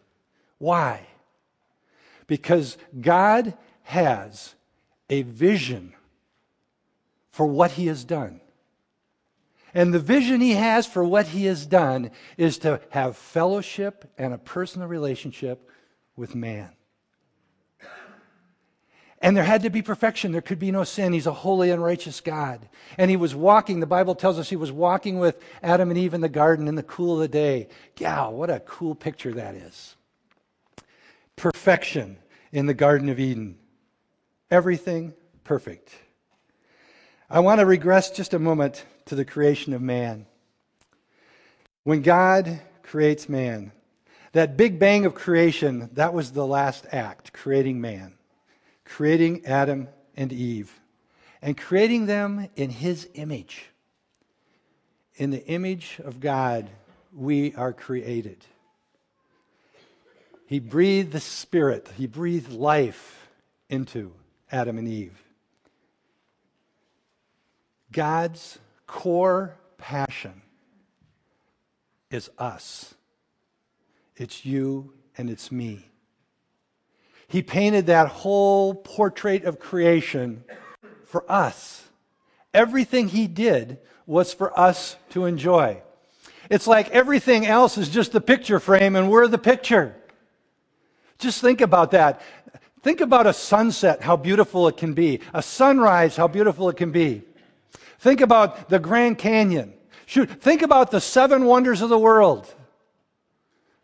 Why? 0.59 1.07
Because 2.27 2.77
God 3.01 3.57
has 3.85 4.57
a 5.09 5.23
vision 5.23 5.95
for 7.31 7.47
what 7.47 7.71
He 7.71 7.87
has 7.87 8.03
done. 8.03 8.41
And 9.73 9.95
the 9.95 10.01
vision 10.01 10.41
He 10.41 10.55
has 10.55 10.89
for 10.89 11.05
what 11.05 11.29
He 11.29 11.45
has 11.45 11.67
done 11.67 12.11
is 12.37 12.59
to 12.59 12.81
have 12.91 13.17
fellowship 13.17 14.11
and 14.19 14.35
a 14.35 14.39
personal 14.39 14.89
relationship 14.89 15.71
with 16.17 16.35
man. 16.35 16.73
And 19.21 19.37
there 19.37 19.45
had 19.45 19.63
to 19.63 19.71
be 19.71 19.83
perfection. 19.83 20.33
There 20.33 20.43
could 20.43 20.59
be 20.59 20.71
no 20.71 20.85
sin. 20.85 21.13
He's 21.13 21.27
a 21.27 21.33
holy 21.33 21.71
and 21.71 21.83
righteous 21.83 22.21
God. 22.21 22.69
And 22.99 23.11
he 23.11 23.17
was 23.17 23.35
walking, 23.35 23.81
the 23.81 23.87
Bible 23.87 24.15
tells 24.15 24.39
us 24.39 24.51
he 24.51 24.57
was 24.57 24.73
walking 24.73 25.19
with 25.19 25.41
Adam 25.63 25.91
and 25.91 25.99
Eve 25.99 26.15
in 26.15 26.21
the 26.21 26.29
garden 26.29 26.69
in 26.69 26.75
the 26.75 26.83
cool 26.83 27.15
of 27.15 27.21
the 27.21 27.29
day. 27.29 27.69
Gal, 27.95 28.33
what 28.33 28.51
a 28.51 28.61
cool 28.61 28.95
picture 28.95 29.33
that 29.33 29.55
is. 29.55 29.97
Perfection 31.37 32.19
in 32.53 32.67
the 32.67 32.75
Garden 32.75 33.09
of 33.09 33.19
Eden. 33.19 33.57
Everything 34.51 35.15
perfect. 35.43 35.95
I 37.31 37.41
want 37.41 37.61
to 37.61 37.67
regress 37.67 38.11
just 38.11 38.35
a 38.35 38.39
moment 38.39 38.85
to 39.07 39.15
the 39.15 39.25
creation 39.25 39.73
of 39.73 39.81
man. 39.81 40.27
When 41.83 42.03
God 42.03 42.61
creates 42.83 43.29
man, 43.29 43.73
that 44.33 44.57
big 44.57 44.79
bang 44.79 45.07
of 45.07 45.15
creation, 45.15 45.91
that 45.95 46.13
was 46.13 46.33
the 46.33 46.47
last 46.47 46.87
act, 46.93 47.33
creating 47.33 47.81
man 47.81 48.15
creating 48.85 49.45
Adam 49.47 49.89
and 50.17 50.33
Eve 50.33 50.81
and 51.43 51.57
creating 51.57 52.07
them 52.07 52.49
in 52.57 52.71
his 52.71 53.09
image. 53.15 53.67
In 55.17 55.31
the 55.31 55.45
image 55.47 56.01
of 56.03 56.21
God, 56.21 56.71
we 57.13 57.55
are 57.55 57.73
created. 57.73 58.45
He 60.47 60.59
breathed 60.59 61.13
the 61.13 61.21
Spirit, 61.21 61.89
He 61.97 62.07
breathed 62.07 62.53
life 62.53 63.29
into 63.69 64.13
Adam 64.51 64.79
and 64.79 64.89
Eve. 64.89 65.21
God's 67.93 68.59
core 68.87 69.57
passion 69.79 70.43
is 72.11 72.31
us. 72.39 72.95
It's 74.17 74.45
you 74.45 74.93
and 75.17 75.31
it's 75.31 75.51
me. 75.51 75.87
He 77.35 77.43
painted 77.43 77.87
that 77.87 78.07
whole 78.07 78.77
portrait 78.77 79.43
of 79.43 79.59
creation 79.59 80.45
for 81.07 81.25
us. 81.29 81.83
Everything 82.55 83.09
he 83.09 83.27
did 83.27 83.79
was 84.07 84.33
for 84.33 84.57
us 84.57 84.95
to 85.11 85.25
enjoy. 85.25 85.83
It's 86.49 86.69
like 86.69 86.91
everything 86.91 87.45
else 87.45 87.77
is 87.77 87.89
just 87.89 88.13
the 88.13 88.21
picture 88.21 88.61
frame 88.61 88.95
and 88.95 89.11
we're 89.11 89.27
the 89.27 89.37
picture. 89.37 89.97
Just 91.19 91.41
think 91.41 91.61
about 91.61 91.91
that. 91.91 92.23
Think 92.85 93.01
about 93.01 93.27
a 93.27 93.33
sunset, 93.33 94.01
how 94.01 94.17
beautiful 94.17 94.69
it 94.69 94.77
can 94.77 94.95
be. 94.95 95.19
A 95.33 95.43
sunrise, 95.43 96.15
how 96.15 96.29
beautiful 96.29 96.69
it 96.69 96.77
can 96.77 96.93
be. 96.93 97.23
Think 97.99 98.21
about 98.21 98.69
the 98.69 98.79
Grand 98.79 99.19
Canyon. 99.19 99.75
Shoot, 100.07 100.31
think 100.41 100.63
about 100.63 100.93
the 100.93 101.01
seven 101.01 101.47
wonders 101.47 101.83
of 101.83 101.89
the 101.89 101.99
world. 101.99 102.47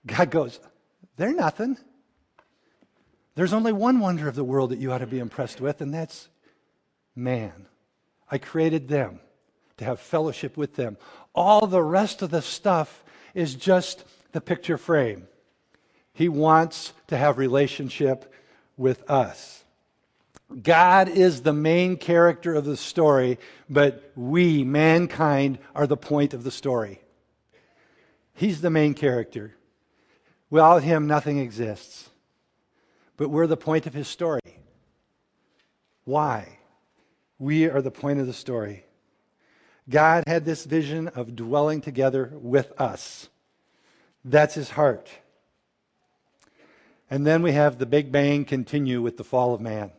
God 0.07 0.31
goes, 0.31 0.61
they're 1.17 1.35
nothing. 1.35 1.79
There's 3.35 3.53
only 3.53 3.73
one 3.73 4.01
wonder 4.01 4.29
of 4.29 4.35
the 4.35 4.45
world 4.45 4.71
that 4.71 4.79
you 4.79 4.93
ought 4.93 4.99
to 4.99 5.07
be 5.07 5.19
impressed 5.19 5.61
with, 5.61 5.81
and 5.81 5.95
that's 5.95 6.29
man. 7.15 7.67
I 8.31 8.39
created 8.39 8.89
them 8.89 9.21
to 9.77 9.85
have 9.85 10.01
fellowship 10.01 10.57
with 10.57 10.77
them. 10.77 10.97
All 11.35 11.67
the 11.67 11.83
rest 11.83 12.23
of 12.23 12.31
the 12.31 12.43
stuff 12.43 13.03
is 13.35 13.55
just 13.55 14.05
the 14.33 14.41
picture 14.41 14.77
frame. 14.77 15.27
He 16.13 16.29
wants 16.29 16.93
to 17.07 17.17
have 17.17 17.39
relationship 17.39 18.33
with 18.77 19.09
us. 19.09 19.65
God 20.63 21.09
is 21.09 21.43
the 21.43 21.53
main 21.53 21.97
character 21.97 22.55
of 22.55 22.65
the 22.65 22.77
story, 22.77 23.39
but 23.69 24.11
we, 24.17 24.65
mankind, 24.65 25.59
are 25.75 25.87
the 25.87 25.97
point 25.97 26.35
of 26.35 26.43
the 26.43 26.51
story. 26.51 27.01
He's 28.35 28.61
the 28.61 28.71
main 28.71 28.95
character. 28.95 29.55
Without 30.51 30.83
him, 30.83 31.07
nothing 31.07 31.39
exists 31.39 32.10
but 33.21 33.29
we're 33.29 33.47
the 33.47 33.55
point 33.55 33.87
of 33.87 33.93
his 33.93 34.09
story. 34.09 34.41
Why? 36.05 36.57
We 37.39 37.67
are 37.67 37.83
the 37.83 37.91
point 37.91 38.19
of 38.19 38.27
the 38.27 38.33
story. 38.33 38.87
God 39.91 40.25
had 40.27 40.47
this 40.47 40.65
vision 40.65 41.09
of 41.09 41.37
dwelling 41.37 41.83
together 41.83 42.33
with 42.33 42.73
us. 42.81 43.29
That's 44.25 44.55
his 44.55 44.71
heart. 44.71 45.11
And 47.11 47.27
then 47.27 47.43
we 47.43 47.53
have 47.53 47.77
the 47.77 47.85
Big 47.85 48.11
Bang 48.11 48.47
continue 48.47 49.03
with 49.03 49.19
the 49.19 49.25
fall 49.25 49.53
of 49.53 49.61
man. 49.61 49.91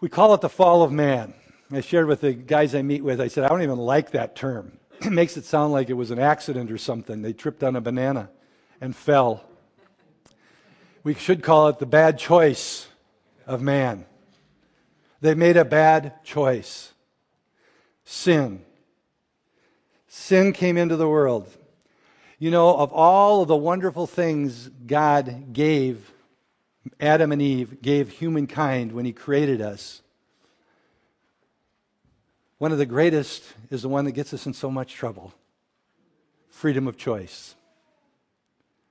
We 0.00 0.08
call 0.08 0.32
it 0.32 0.40
the 0.40 0.48
fall 0.48 0.82
of 0.82 0.90
man. 0.90 1.34
I 1.70 1.82
shared 1.82 2.06
with 2.06 2.22
the 2.22 2.32
guys 2.32 2.74
I 2.74 2.80
meet 2.80 3.04
with, 3.04 3.20
I 3.20 3.28
said, 3.28 3.44
I 3.44 3.48
don't 3.48 3.60
even 3.60 3.78
like 3.78 4.12
that 4.12 4.34
term. 4.34 4.78
It 5.02 5.12
makes 5.12 5.36
it 5.36 5.44
sound 5.44 5.74
like 5.74 5.90
it 5.90 5.94
was 5.94 6.10
an 6.10 6.18
accident 6.18 6.70
or 6.70 6.78
something. 6.78 7.20
They 7.20 7.34
tripped 7.34 7.62
on 7.62 7.76
a 7.76 7.80
banana 7.82 8.30
and 8.80 8.96
fell 8.96 9.49
we 11.02 11.14
should 11.14 11.42
call 11.42 11.68
it 11.68 11.78
the 11.78 11.86
bad 11.86 12.18
choice 12.18 12.86
of 13.46 13.62
man. 13.62 14.04
They 15.20 15.34
made 15.34 15.56
a 15.56 15.64
bad 15.64 16.24
choice. 16.24 16.92
Sin. 18.04 18.64
Sin 20.08 20.52
came 20.52 20.76
into 20.76 20.96
the 20.96 21.08
world. 21.08 21.48
You 22.38 22.50
know, 22.50 22.74
of 22.76 22.92
all 22.92 23.42
of 23.42 23.48
the 23.48 23.56
wonderful 23.56 24.06
things 24.06 24.68
God 24.68 25.52
gave 25.52 26.10
Adam 26.98 27.32
and 27.32 27.42
Eve, 27.42 27.82
gave 27.82 28.10
humankind 28.10 28.92
when 28.92 29.04
He 29.04 29.12
created 29.12 29.60
us, 29.60 30.02
one 32.58 32.72
of 32.72 32.78
the 32.78 32.86
greatest 32.86 33.42
is 33.70 33.82
the 33.82 33.88
one 33.88 34.04
that 34.04 34.12
gets 34.12 34.34
us 34.34 34.46
in 34.46 34.52
so 34.52 34.70
much 34.70 34.94
trouble 34.94 35.32
freedom 36.48 36.86
of 36.86 36.98
choice. 36.98 37.54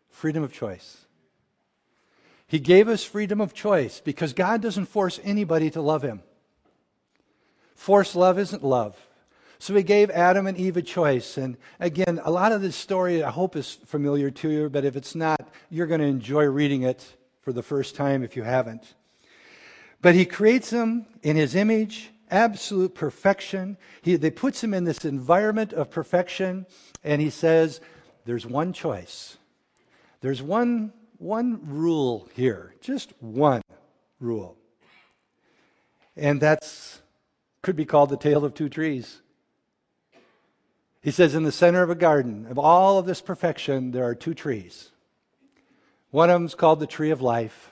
Freedom 0.09 0.41
of 0.41 0.51
choice. 0.51 1.05
He 2.49 2.57
gave 2.57 2.89
us 2.89 3.03
freedom 3.03 3.39
of 3.41 3.53
choice 3.53 4.01
because 4.03 4.33
God 4.33 4.59
doesn't 4.59 4.87
force 4.87 5.19
anybody 5.23 5.69
to 5.69 5.81
love 5.81 6.01
Him. 6.01 6.23
Forced 7.75 8.15
love 8.15 8.39
isn't 8.39 8.63
love. 8.63 8.97
So 9.59 9.75
He 9.75 9.83
gave 9.83 10.09
Adam 10.09 10.47
and 10.47 10.57
Eve 10.57 10.75
a 10.75 10.81
choice. 10.81 11.37
And 11.37 11.57
again, 11.79 12.19
a 12.23 12.31
lot 12.31 12.51
of 12.51 12.63
this 12.63 12.75
story 12.75 13.23
I 13.23 13.29
hope 13.29 13.55
is 13.55 13.77
familiar 13.85 14.31
to 14.31 14.49
you, 14.49 14.67
but 14.67 14.83
if 14.83 14.95
it's 14.95 15.13
not, 15.13 15.47
you're 15.69 15.85
going 15.85 16.01
to 16.01 16.07
enjoy 16.07 16.45
reading 16.45 16.81
it 16.81 17.15
for 17.41 17.53
the 17.53 17.61
first 17.61 17.93
time 17.93 18.23
if 18.23 18.35
you 18.35 18.41
haven't. 18.41 18.95
But 20.01 20.15
He 20.15 20.25
creates 20.25 20.71
them 20.71 21.05
in 21.21 21.35
His 21.35 21.53
image, 21.53 22.09
absolute 22.31 22.95
perfection. 22.95 23.77
He 24.01 24.15
they 24.15 24.31
puts 24.31 24.63
Him 24.63 24.73
in 24.73 24.85
this 24.85 25.05
environment 25.05 25.71
of 25.71 25.91
perfection, 25.91 26.65
and 27.03 27.21
He 27.21 27.29
says, 27.29 27.79
There's 28.25 28.47
one 28.47 28.73
choice. 28.73 29.37
There's 30.21 30.41
one 30.41 30.93
one 31.19 31.59
rule 31.67 32.27
here, 32.33 32.73
just 32.81 33.13
one 33.19 33.61
rule. 34.19 34.57
And 36.15 36.41
that's 36.41 37.01
could 37.61 37.75
be 37.75 37.85
called 37.85 38.09
the 38.09 38.17
tale 38.17 38.45
of 38.45 38.53
two 38.53 38.69
trees. 38.69 39.21
He 41.01 41.11
says, 41.11 41.35
in 41.35 41.43
the 41.43 41.51
center 41.51 41.83
of 41.83 41.89
a 41.89 41.95
garden, 41.95 42.47
of 42.49 42.57
all 42.57 42.97
of 42.97 43.05
this 43.05 43.21
perfection, 43.21 43.91
there 43.91 44.05
are 44.05 44.15
two 44.15 44.33
trees. 44.33 44.91
One 46.11 46.29
of 46.29 46.35
them's 46.35 46.55
called 46.55 46.79
the 46.79 46.87
tree 46.87 47.11
of 47.11 47.21
life. 47.21 47.69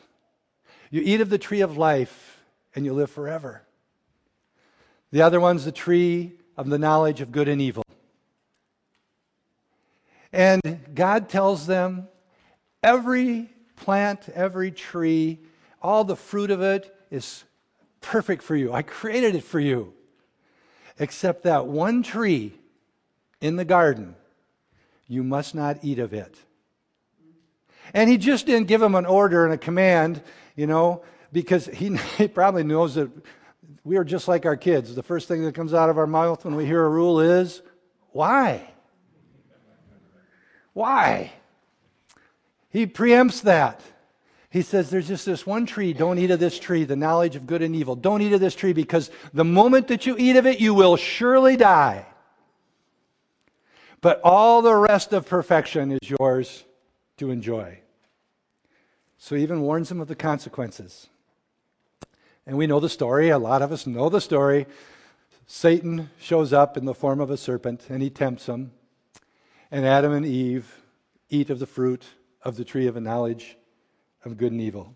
You 0.92 1.02
eat 1.04 1.22
of 1.22 1.30
the 1.30 1.38
tree 1.38 1.62
of 1.62 1.78
life 1.78 2.42
and 2.76 2.86
you 2.86 2.94
live 2.94 3.10
forever. 3.10 3.64
The 5.12 5.22
other 5.22 5.40
one's 5.40 5.66
the 5.66 5.72
tree 5.72 6.34
of 6.58 6.70
the 6.70 6.78
knowledge 6.78 7.22
of 7.22 7.32
good 7.32 7.48
and 7.48 7.62
evil. 7.62 7.84
And 10.32 10.94
God 10.94 11.30
tells 11.30 11.66
them 11.66 12.10
every 12.84 13.50
plant, 13.76 14.30
every 14.30 14.72
tree, 14.72 15.40
all 15.82 16.04
the 16.04 16.16
fruit 16.16 16.52
of 16.52 16.62
it 16.62 16.94
is 17.12 17.44
perfect 18.02 18.44
for 18.44 18.56
you. 18.56 18.74
I 18.74 18.82
created 18.82 19.36
it 19.36 19.44
for 19.44 19.60
you. 19.60 19.94
Except 21.00 21.44
that 21.44 21.68
one 21.68 22.02
tree 22.02 22.54
in 23.40 23.56
the 23.56 23.66
garden, 23.66 24.16
you 25.08 25.24
must 25.24 25.54
not 25.54 25.78
eat 25.84 26.00
of 26.00 26.14
it. 26.14 26.36
And 27.94 28.10
he 28.10 28.18
just 28.18 28.46
didn't 28.46 28.68
give 28.68 28.82
him 28.82 28.96
an 28.96 29.06
order 29.06 29.46
and 29.46 29.54
a 29.54 29.58
command, 29.58 30.22
you 30.56 30.68
know, 30.68 31.04
because 31.32 31.68
he, 31.68 31.96
he 32.18 32.28
probably 32.28 32.64
knows 32.64 32.96
that 32.96 33.10
we 33.84 33.98
are 33.98 34.04
just 34.04 34.28
like 34.28 34.46
our 34.46 34.58
kids. 34.58 34.96
The 34.96 35.04
first 35.04 35.28
thing 35.28 35.44
that 35.46 35.56
comes 35.56 35.74
out 35.74 35.90
of 35.90 35.98
our 35.98 36.08
mouth 36.08 36.44
when 36.44 36.56
we 36.56 36.66
hear 36.66 36.84
a 36.84 36.90
rule 36.90 37.20
is, 37.20 37.62
why? 38.12 38.70
Why? 40.74 41.32
He 42.70 42.86
preempts 42.86 43.42
that. 43.44 43.82
He 44.50 44.62
says, 44.62 44.90
There's 44.90 45.08
just 45.08 45.26
this 45.26 45.46
one 45.46 45.66
tree. 45.66 45.94
Don't 45.94 46.18
eat 46.18 46.32
of 46.32 46.40
this 46.40 46.60
tree, 46.60 46.84
the 46.84 46.96
knowledge 46.96 47.36
of 47.36 47.48
good 47.48 47.62
and 47.62 47.76
evil. 47.76 47.96
Don't 47.96 48.22
eat 48.22 48.34
of 48.34 48.40
this 48.40 48.56
tree 48.56 48.74
because 48.74 49.12
the 49.34 49.44
moment 49.44 49.88
that 49.90 50.06
you 50.06 50.16
eat 50.18 50.36
of 50.36 50.46
it, 50.46 50.60
you 50.60 50.74
will 50.74 50.96
surely 50.96 51.58
die. 51.58 52.06
But 54.02 54.22
all 54.24 54.62
the 54.62 54.76
rest 54.76 55.12
of 55.14 55.28
perfection 55.28 55.92
is 55.92 56.10
yours 56.10 56.64
to 57.18 57.32
enjoy. 57.32 57.80
So 59.18 59.36
he 59.36 59.44
even 59.44 59.62
warns 59.62 59.90
them 59.90 60.00
of 60.00 60.08
the 60.08 60.16
consequences. 60.16 61.08
And 62.46 62.58
we 62.58 62.68
know 62.68 62.80
the 62.80 62.90
story. 62.90 63.30
A 63.30 63.40
lot 63.40 63.62
of 63.62 63.72
us 63.72 63.88
know 63.88 64.10
the 64.10 64.22
story. 64.22 64.68
Satan 65.48 66.10
shows 66.20 66.54
up 66.54 66.78
in 66.78 66.86
the 66.86 66.94
form 66.94 67.20
of 67.20 67.30
a 67.30 67.38
serpent 67.38 67.88
and 67.90 68.02
he 68.02 68.10
tempts 68.10 68.46
them. 68.46 68.72
And 69.72 69.86
Adam 69.86 70.14
and 70.14 70.26
Eve 70.26 70.84
eat 71.30 71.50
of 71.50 71.60
the 71.60 71.66
fruit 71.66 72.06
of 72.48 72.56
the 72.56 72.64
tree 72.64 72.88
of 72.88 72.96
knowledge 73.02 73.58
of 74.24 74.38
good 74.38 74.54
and 74.54 74.62
evil. 74.62 74.96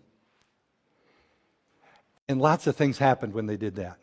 And 2.26 2.40
lots 2.40 2.66
of 2.66 2.74
things 2.74 2.96
happened 2.96 3.34
when 3.34 3.44
they 3.44 3.58
did 3.58 3.74
that. 3.74 3.98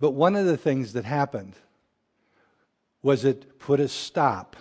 But 0.00 0.12
one 0.12 0.34
of 0.34 0.46
the 0.46 0.56
things 0.56 0.94
that 0.94 1.04
happened 1.04 1.56
was 3.02 3.26
it 3.26 3.58
put 3.58 3.80
a 3.80 3.86
stop 3.86 4.56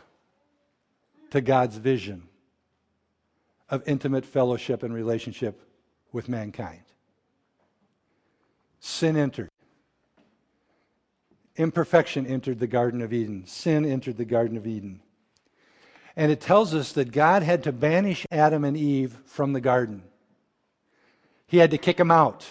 to 1.29 1.39
God's 1.39 1.77
vision 1.77 2.23
of 3.69 3.87
intimate 3.87 4.25
fellowship 4.25 4.83
and 4.83 4.93
relationship 4.93 5.61
with 6.11 6.27
mankind. 6.27 6.83
Sin 8.81 9.15
entered. 9.15 9.47
Imperfection 11.55 12.27
entered 12.27 12.59
the 12.59 12.67
Garden 12.67 13.01
of 13.01 13.13
Eden. 13.13 13.45
Sin 13.47 13.85
entered 13.85 14.17
the 14.17 14.25
Garden 14.25 14.57
of 14.57 14.67
Eden. 14.67 14.99
And 16.19 16.33
it 16.33 16.41
tells 16.41 16.75
us 16.75 16.91
that 16.91 17.13
God 17.13 17.43
had 17.43 17.63
to 17.63 17.71
banish 17.71 18.27
Adam 18.29 18.65
and 18.65 18.75
Eve 18.75 19.17
from 19.23 19.53
the 19.53 19.61
garden. 19.61 20.03
He 21.47 21.59
had 21.59 21.71
to 21.71 21.77
kick 21.77 21.95
them 21.95 22.11
out. 22.11 22.45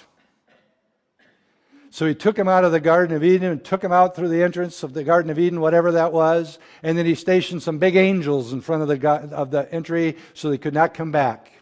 So 1.90 2.06
he 2.06 2.14
took 2.14 2.36
them 2.36 2.48
out 2.48 2.64
of 2.64 2.72
the 2.72 2.80
Garden 2.80 3.14
of 3.14 3.22
Eden 3.22 3.52
and 3.52 3.62
took 3.62 3.82
them 3.82 3.92
out 3.92 4.16
through 4.16 4.28
the 4.28 4.42
entrance 4.42 4.82
of 4.82 4.94
the 4.94 5.04
Garden 5.04 5.30
of 5.30 5.38
Eden, 5.38 5.60
whatever 5.60 5.92
that 5.92 6.14
was. 6.14 6.58
And 6.82 6.96
then 6.96 7.04
he 7.04 7.14
stationed 7.14 7.62
some 7.62 7.76
big 7.76 7.94
angels 7.94 8.54
in 8.54 8.62
front 8.62 8.80
of 8.80 8.88
the, 8.88 9.06
of 9.36 9.50
the 9.50 9.70
entry 9.70 10.16
so 10.32 10.48
they 10.48 10.56
could 10.56 10.72
not 10.72 10.94
come 10.94 11.12
back. 11.12 11.52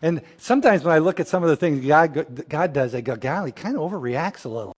And 0.00 0.22
sometimes 0.38 0.84
when 0.84 0.94
I 0.94 1.00
look 1.00 1.20
at 1.20 1.28
some 1.28 1.42
of 1.42 1.50
the 1.50 1.56
things 1.56 1.84
God, 1.84 2.48
God 2.48 2.72
does, 2.72 2.94
I 2.94 3.02
go, 3.02 3.16
golly, 3.16 3.50
He 3.50 3.52
kind 3.52 3.76
of 3.76 3.82
overreacts 3.82 4.46
a 4.46 4.48
little. 4.48 4.74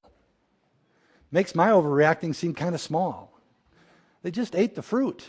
Makes 1.31 1.55
my 1.55 1.69
overreacting 1.69 2.35
seem 2.35 2.53
kind 2.53 2.75
of 2.75 2.81
small. 2.81 3.39
They 4.25 4.33
just 4.33 4.57
ate 4.57 4.75
the 4.75 4.83
fruit. 4.83 5.25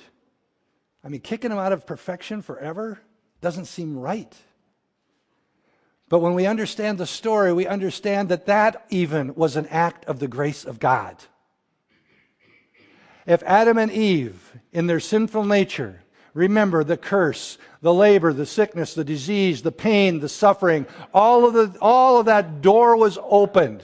I 1.03 1.09
mean, 1.09 1.21
kicking 1.21 1.49
them 1.49 1.59
out 1.59 1.73
of 1.73 1.85
perfection 1.85 2.41
forever 2.41 2.99
doesn't 3.41 3.65
seem 3.65 3.97
right. 3.97 4.33
But 6.09 6.19
when 6.19 6.33
we 6.33 6.45
understand 6.45 6.97
the 6.97 7.07
story, 7.07 7.51
we 7.53 7.67
understand 7.67 8.29
that 8.29 8.45
that 8.45 8.85
even 8.89 9.35
was 9.35 9.55
an 9.55 9.67
act 9.67 10.05
of 10.05 10.19
the 10.19 10.27
grace 10.27 10.63
of 10.63 10.79
God. 10.79 11.17
If 13.25 13.41
Adam 13.43 13.77
and 13.77 13.91
Eve, 13.91 14.53
in 14.71 14.87
their 14.87 14.99
sinful 14.99 15.45
nature, 15.45 16.01
remember 16.33 16.83
the 16.83 16.97
curse, 16.97 17.57
the 17.81 17.93
labor, 17.93 18.33
the 18.33 18.45
sickness, 18.45 18.93
the 18.93 19.03
disease, 19.03 19.61
the 19.61 19.71
pain, 19.71 20.19
the 20.19 20.29
suffering, 20.29 20.85
all 21.13 21.45
of, 21.45 21.53
the, 21.53 21.77
all 21.81 22.19
of 22.19 22.25
that 22.27 22.61
door 22.61 22.95
was 22.95 23.17
opened 23.23 23.83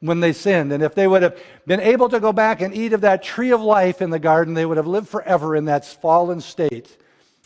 when 0.00 0.20
they 0.20 0.32
sinned. 0.32 0.72
And 0.72 0.82
if 0.82 0.94
they 0.94 1.06
would 1.06 1.22
have 1.22 1.38
been 1.66 1.80
able 1.80 2.08
to 2.08 2.20
go 2.20 2.32
back 2.32 2.60
and 2.60 2.74
eat 2.74 2.92
of 2.92 3.00
that 3.02 3.22
tree 3.22 3.50
of 3.50 3.60
life 3.60 4.00
in 4.00 4.10
the 4.10 4.18
garden, 4.18 4.54
they 4.54 4.66
would 4.66 4.76
have 4.76 4.86
lived 4.86 5.08
forever 5.08 5.56
in 5.56 5.66
that 5.66 5.84
fallen 5.84 6.40
state 6.40 6.96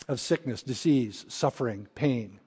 of 0.07 0.19
sickness, 0.19 0.61
disease, 0.61 1.25
suffering, 1.27 1.87
pain. 1.95 2.39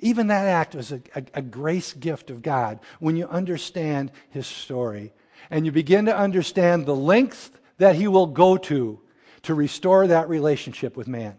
Even 0.00 0.28
that 0.28 0.46
act 0.46 0.74
was 0.74 0.92
a, 0.92 1.02
a, 1.14 1.22
a, 1.34 1.42
grace 1.42 1.92
gift 1.92 2.30
of 2.30 2.40
God 2.40 2.80
when 3.00 3.16
you 3.16 3.26
understand 3.26 4.10
his 4.30 4.46
story 4.46 5.12
and 5.50 5.66
you 5.66 5.72
begin 5.72 6.06
to 6.06 6.16
understand 6.16 6.86
the 6.86 6.96
length 6.96 7.60
that 7.76 7.96
he 7.96 8.08
will 8.08 8.26
go 8.26 8.56
to 8.56 8.98
to 9.42 9.54
restore 9.54 10.06
that 10.06 10.28
relationship 10.28 10.96
with 10.96 11.06
man. 11.06 11.36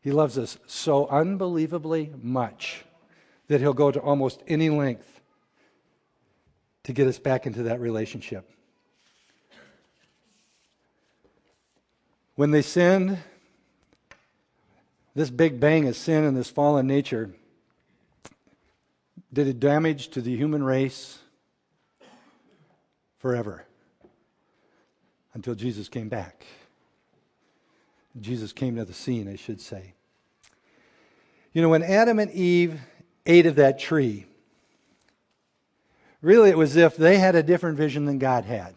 He 0.00 0.10
loves 0.10 0.36
us 0.36 0.58
so 0.66 1.06
unbelievably 1.06 2.12
much 2.20 2.84
that 3.46 3.60
he'll 3.60 3.72
go 3.72 3.92
to 3.92 4.00
almost 4.00 4.42
any 4.48 4.68
length 4.68 5.11
to 6.84 6.92
get 6.92 7.06
us 7.06 7.18
back 7.18 7.46
into 7.46 7.64
that 7.64 7.80
relationship. 7.80 8.50
When 12.34 12.50
they 12.50 12.62
sinned, 12.62 13.18
this 15.14 15.30
big 15.30 15.60
bang 15.60 15.86
of 15.86 15.96
sin 15.96 16.24
and 16.24 16.36
this 16.36 16.48
fallen 16.48 16.86
nature 16.86 17.30
did 19.32 19.46
a 19.46 19.52
damage 19.52 20.08
to 20.08 20.20
the 20.20 20.34
human 20.34 20.62
race 20.62 21.18
forever 23.18 23.64
until 25.34 25.54
Jesus 25.54 25.88
came 25.88 26.08
back. 26.08 26.44
Jesus 28.20 28.52
came 28.52 28.76
to 28.76 28.84
the 28.84 28.92
scene, 28.92 29.28
I 29.28 29.36
should 29.36 29.60
say. 29.60 29.94
You 31.52 31.62
know, 31.62 31.68
when 31.68 31.82
Adam 31.82 32.18
and 32.18 32.30
Eve 32.32 32.80
ate 33.26 33.46
of 33.46 33.56
that 33.56 33.78
tree, 33.78 34.26
really 36.22 36.48
it 36.48 36.56
was 36.56 36.70
as 36.70 36.76
if 36.76 36.96
they 36.96 37.18
had 37.18 37.34
a 37.34 37.42
different 37.42 37.76
vision 37.76 38.06
than 38.06 38.18
God 38.18 38.44
had. 38.44 38.74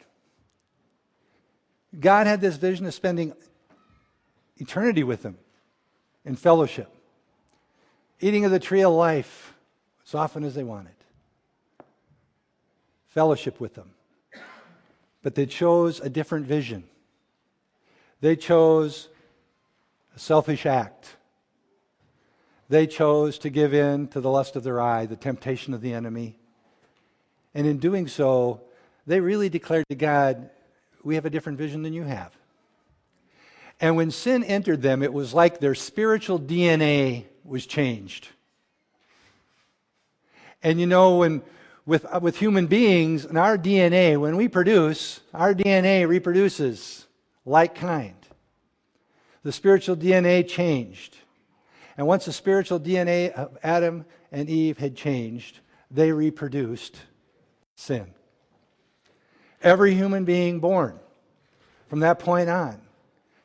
God 1.98 2.28
had 2.28 2.42
this 2.42 2.58
vision 2.58 2.86
of 2.86 2.94
spending 2.94 3.34
eternity 4.58 5.04
with 5.04 5.22
them 5.22 5.38
in 6.26 6.36
fellowship, 6.36 6.90
eating 8.20 8.44
of 8.44 8.52
the 8.52 8.60
tree 8.60 8.82
of 8.82 8.92
life 8.92 9.54
as 10.06 10.16
often 10.16 10.44
as 10.44 10.56
they 10.56 10.64
wanted, 10.64 10.96
fellowship 13.08 13.60
with 13.60 13.76
them. 13.76 13.92
But 15.22 15.36
they 15.36 15.46
chose 15.46 16.00
a 16.00 16.10
different 16.10 16.46
vision. 16.46 16.84
They 18.22 18.36
chose 18.36 19.10
a 20.16 20.20
selfish 20.20 20.66
act. 20.66 21.16
They 22.70 22.88
chose 22.88 23.38
to 23.40 23.50
give 23.50 23.74
in 23.74 24.08
to 24.10 24.22
the 24.22 24.30
lust 24.30 24.56
of 24.56 24.64
their 24.64 24.82
eye, 24.82 25.06
the 25.06 25.16
temptation 25.16 25.74
of 25.74 25.82
the 25.82 25.94
enemy. 25.94 26.38
And 27.56 27.66
in 27.66 27.78
doing 27.78 28.08
so, 28.08 28.62
they 29.08 29.22
really 29.22 29.50
declared 29.50 29.86
to 29.90 29.96
God, 29.96 30.50
We 31.04 31.16
have 31.16 31.26
a 31.26 31.30
different 31.30 31.58
vision 31.58 31.82
than 31.82 31.94
you 31.94 32.04
have. 32.04 32.36
And 33.80 33.96
when 33.96 34.12
sin 34.12 34.44
entered 34.44 34.82
them, 34.82 35.02
it 35.02 35.14
was 35.14 35.34
like 35.34 35.60
their 35.60 35.76
spiritual 35.76 36.40
DNA 36.40 37.26
was 37.44 37.66
changed. 37.66 38.28
And 40.62 40.80
you 40.80 40.86
know, 40.86 41.18
when 41.18 41.44
with, 41.86 42.06
with 42.22 42.38
human 42.38 42.68
beings 42.68 43.26
and 43.26 43.38
our 43.38 43.58
DNA, 43.58 44.20
when 44.20 44.36
we 44.36 44.48
produce, 44.48 45.22
our 45.34 45.54
DNA 45.54 46.08
reproduces 46.08 47.06
like 47.46 47.76
kind. 47.76 48.16
The 49.44 49.52
spiritual 49.52 49.96
DNA 49.96 50.48
changed. 50.48 51.18
And 51.98 52.08
once 52.08 52.26
the 52.26 52.34
spiritual 52.34 52.80
DNA 52.80 53.32
of 53.32 53.58
Adam 53.64 54.06
and 54.32 54.50
Eve 54.50 54.80
had 54.80 54.96
changed, 54.96 55.60
they 55.92 56.12
reproduced 56.12 56.98
sin. 57.76 58.14
Every 59.62 59.94
human 59.94 60.26
being 60.26 60.60
born 60.60 61.00
from 61.88 62.02
that 62.02 62.20
point 62.20 62.50
on 62.50 62.82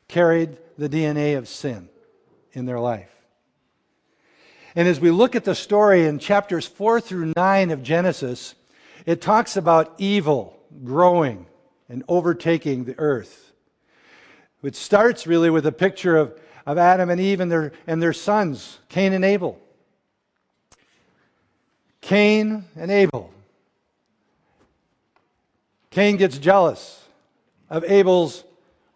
carried 0.07 0.57
the 0.77 0.89
DNA 0.89 1.37
of 1.37 1.47
sin 1.47 1.89
in 2.53 2.65
their 2.65 2.79
life. 2.79 3.09
And 4.75 4.87
as 4.87 4.99
we 4.99 5.11
look 5.11 5.35
at 5.35 5.43
the 5.43 5.55
story 5.55 6.05
in 6.05 6.19
chapters 6.19 6.65
4 6.65 7.01
through 7.01 7.33
9 7.35 7.71
of 7.71 7.83
Genesis, 7.83 8.55
it 9.05 9.21
talks 9.21 9.57
about 9.57 9.93
evil 9.97 10.57
growing 10.83 11.45
and 11.89 12.03
overtaking 12.07 12.85
the 12.85 12.97
earth. 12.97 13.51
It 14.63 14.75
starts 14.75 15.27
really 15.27 15.49
with 15.49 15.65
a 15.65 15.71
picture 15.71 16.15
of, 16.15 16.39
of 16.65 16.77
Adam 16.77 17.09
and 17.09 17.19
Eve 17.19 17.39
and 17.39 17.51
their, 17.51 17.73
and 17.87 18.01
their 18.01 18.13
sons, 18.13 18.79
Cain 18.89 19.13
and 19.13 19.25
Abel. 19.25 19.59
Cain 21.99 22.65
and 22.75 22.91
Abel. 22.91 23.31
Cain 25.91 26.17
gets 26.17 26.37
jealous 26.37 27.03
of 27.69 27.83
Abel's 27.83 28.43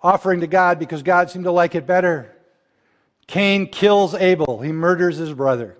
offering 0.02 0.40
to 0.40 0.48
God 0.48 0.80
because 0.80 1.04
God 1.04 1.30
seemed 1.30 1.46
to 1.46 1.52
like 1.52 1.76
it 1.76 1.86
better. 1.86 2.32
Cain 3.28 3.68
kills 3.68 4.14
Abel, 4.14 4.62
he 4.62 4.72
murders 4.72 5.18
his 5.18 5.34
brother. 5.34 5.78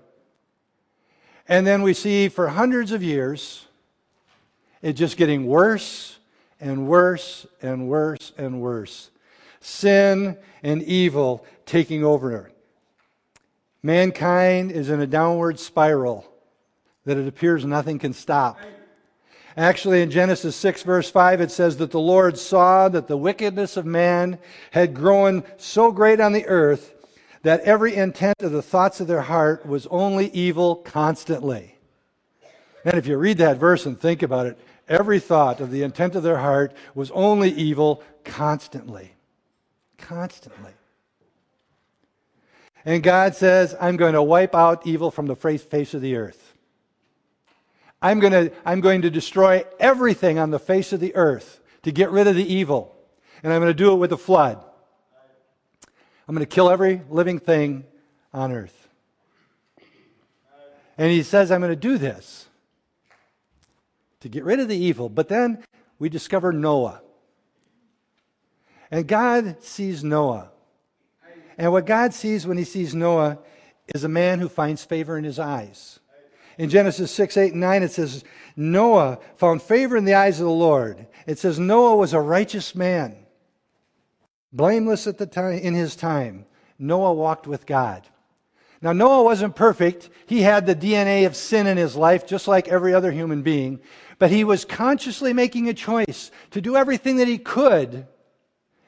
And 1.48 1.66
then 1.66 1.82
we 1.82 1.94
see 1.94 2.28
for 2.28 2.48
hundreds 2.48 2.92
of 2.92 3.02
years, 3.02 3.66
it 4.82 4.94
just 4.94 5.16
getting 5.16 5.46
worse 5.46 6.18
and 6.60 6.88
worse 6.88 7.46
and 7.62 7.88
worse 7.88 8.32
and 8.36 8.60
worse. 8.60 9.10
Sin 9.60 10.36
and 10.62 10.82
evil 10.82 11.44
taking 11.64 12.04
over. 12.04 12.50
Mankind 13.82 14.72
is 14.72 14.90
in 14.90 15.00
a 15.00 15.06
downward 15.06 15.58
spiral 15.60 16.30
that 17.04 17.16
it 17.16 17.28
appears 17.28 17.64
nothing 17.64 17.98
can 17.98 18.12
stop. 18.12 18.58
Actually, 19.56 20.02
in 20.02 20.10
Genesis 20.10 20.54
6, 20.56 20.82
verse 20.82 21.10
5, 21.10 21.40
it 21.40 21.50
says 21.50 21.78
that 21.78 21.90
the 21.90 21.98
Lord 21.98 22.36
saw 22.36 22.90
that 22.90 23.08
the 23.08 23.16
wickedness 23.16 23.78
of 23.78 23.86
man 23.86 24.38
had 24.72 24.92
grown 24.92 25.44
so 25.56 25.90
great 25.90 26.20
on 26.20 26.32
the 26.32 26.46
earth 26.46 26.92
that 27.42 27.60
every 27.60 27.94
intent 27.94 28.42
of 28.42 28.52
the 28.52 28.60
thoughts 28.60 29.00
of 29.00 29.06
their 29.06 29.22
heart 29.22 29.64
was 29.64 29.86
only 29.86 30.28
evil 30.32 30.76
constantly. 30.76 31.76
And 32.84 32.94
if 32.94 33.06
you 33.06 33.16
read 33.16 33.38
that 33.38 33.56
verse 33.56 33.86
and 33.86 33.98
think 33.98 34.22
about 34.22 34.46
it, 34.46 34.58
every 34.88 35.20
thought 35.20 35.60
of 35.60 35.70
the 35.70 35.82
intent 35.82 36.14
of 36.16 36.22
their 36.22 36.38
heart 36.38 36.74
was 36.94 37.10
only 37.12 37.50
evil 37.50 38.02
constantly. 38.24 39.12
Constantly. 39.96 40.72
And 42.84 43.02
God 43.02 43.34
says, 43.34 43.74
I'm 43.80 43.96
going 43.96 44.14
to 44.14 44.22
wipe 44.22 44.54
out 44.54 44.86
evil 44.86 45.10
from 45.10 45.26
the 45.26 45.34
face 45.34 45.94
of 45.94 46.02
the 46.02 46.16
earth. 46.16 46.55
I'm 48.06 48.20
going, 48.20 48.32
to, 48.32 48.52
I'm 48.64 48.80
going 48.80 49.02
to 49.02 49.10
destroy 49.10 49.64
everything 49.80 50.38
on 50.38 50.52
the 50.52 50.60
face 50.60 50.92
of 50.92 51.00
the 51.00 51.16
earth 51.16 51.60
to 51.82 51.90
get 51.90 52.10
rid 52.10 52.28
of 52.28 52.36
the 52.36 52.54
evil. 52.54 52.94
And 53.42 53.52
I'm 53.52 53.60
going 53.60 53.72
to 53.72 53.74
do 53.74 53.92
it 53.92 53.96
with 53.96 54.12
a 54.12 54.16
flood. 54.16 54.64
I'm 56.28 56.34
going 56.34 56.46
to 56.46 56.54
kill 56.54 56.70
every 56.70 57.02
living 57.10 57.40
thing 57.40 57.84
on 58.32 58.52
earth. 58.52 58.88
And 60.96 61.10
he 61.10 61.24
says, 61.24 61.50
I'm 61.50 61.60
going 61.60 61.72
to 61.72 61.76
do 61.76 61.98
this 61.98 62.46
to 64.20 64.28
get 64.28 64.44
rid 64.44 64.60
of 64.60 64.68
the 64.68 64.76
evil. 64.76 65.08
But 65.08 65.28
then 65.28 65.64
we 65.98 66.08
discover 66.08 66.52
Noah. 66.52 67.02
And 68.88 69.08
God 69.08 69.64
sees 69.64 70.04
Noah. 70.04 70.52
And 71.58 71.72
what 71.72 71.86
God 71.86 72.14
sees 72.14 72.46
when 72.46 72.56
he 72.56 72.64
sees 72.64 72.94
Noah 72.94 73.40
is 73.92 74.04
a 74.04 74.08
man 74.08 74.38
who 74.38 74.48
finds 74.48 74.84
favor 74.84 75.18
in 75.18 75.24
his 75.24 75.40
eyes. 75.40 75.98
In 76.58 76.70
Genesis 76.70 77.10
6, 77.12 77.36
8, 77.36 77.52
and 77.52 77.60
9, 77.60 77.82
it 77.82 77.92
says, 77.92 78.24
Noah 78.56 79.18
found 79.36 79.62
favor 79.62 79.96
in 79.96 80.04
the 80.04 80.14
eyes 80.14 80.40
of 80.40 80.46
the 80.46 80.52
Lord. 80.52 81.06
It 81.26 81.38
says, 81.38 81.58
Noah 81.58 81.96
was 81.96 82.14
a 82.14 82.20
righteous 82.20 82.74
man, 82.74 83.16
blameless 84.52 85.06
at 85.06 85.18
the 85.18 85.26
time, 85.26 85.58
in 85.58 85.74
his 85.74 85.96
time. 85.96 86.46
Noah 86.78 87.12
walked 87.12 87.46
with 87.46 87.66
God. 87.66 88.06
Now, 88.80 88.92
Noah 88.92 89.22
wasn't 89.22 89.56
perfect. 89.56 90.10
He 90.26 90.42
had 90.42 90.66
the 90.66 90.76
DNA 90.76 91.26
of 91.26 91.36
sin 91.36 91.66
in 91.66 91.76
his 91.76 91.96
life, 91.96 92.26
just 92.26 92.46
like 92.46 92.68
every 92.68 92.94
other 92.94 93.10
human 93.10 93.42
being. 93.42 93.80
But 94.18 94.30
he 94.30 94.44
was 94.44 94.64
consciously 94.64 95.32
making 95.32 95.68
a 95.68 95.74
choice 95.74 96.30
to 96.52 96.60
do 96.60 96.76
everything 96.76 97.16
that 97.16 97.28
he 97.28 97.38
could 97.38 98.06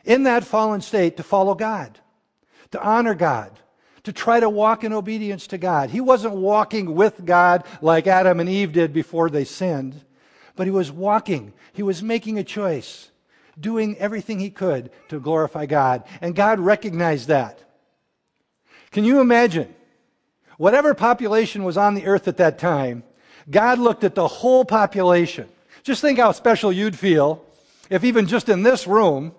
in 0.05 0.23
that 0.23 0.45
fallen 0.45 0.81
state 0.81 1.17
to 1.17 1.23
follow 1.23 1.55
God, 1.55 1.99
to 2.71 2.83
honor 2.83 3.15
God, 3.15 3.59
to 4.09 4.13
try 4.15 4.41
to 4.41 4.49
walk 4.49 4.85
in 4.85 4.95
obedience 4.95 5.47
to 5.49 5.59
God. 5.59 5.91
He 5.91 6.01
wasn't 6.01 6.33
walking 6.33 6.95
with 6.95 7.27
God 7.27 7.65
like 7.83 8.07
Adam 8.07 8.41
and 8.41 8.49
Eve 8.49 8.73
did 8.73 8.91
before 8.91 9.29
they 9.29 9.45
sinned, 9.45 10.01
but 10.57 10.67
he 10.67 10.71
was 10.71 10.91
walking. 10.91 11.53
He 11.75 11.83
was 11.83 12.03
making 12.03 12.39
a 12.39 12.43
choice, 12.43 13.11
doing 13.61 13.99
everything 13.99 14.41
he 14.41 14.49
could 14.49 14.91
to 15.11 15.21
glorify 15.21 15.67
God. 15.67 16.05
And 16.23 16.35
God 16.35 16.59
recognized 16.59 17.29
that. 17.29 17.63
Can 18.93 19.05
you 19.05 19.21
imagine? 19.21 19.75
Whatever 20.57 20.95
population 20.95 21.63
was 21.63 21.77
on 21.77 21.95
the 21.95 22.07
earth 22.07 22.29
at 22.29 22.39
that 22.39 22.59
time, 22.59 23.03
God 23.51 23.79
looked 23.79 24.05
at 24.05 24.15
the 24.15 24.27
whole 24.27 24.65
population. 24.65 25.51
Just 25.83 26.01
think 26.01 26.19
how 26.19 26.33
special 26.33 26.73
you'd 26.73 26.99
feel 26.99 27.45
if, 27.91 28.05
even 28.05 28.27
just 28.27 28.49
in 28.49 28.63
this 28.63 28.87
room, 28.87 29.35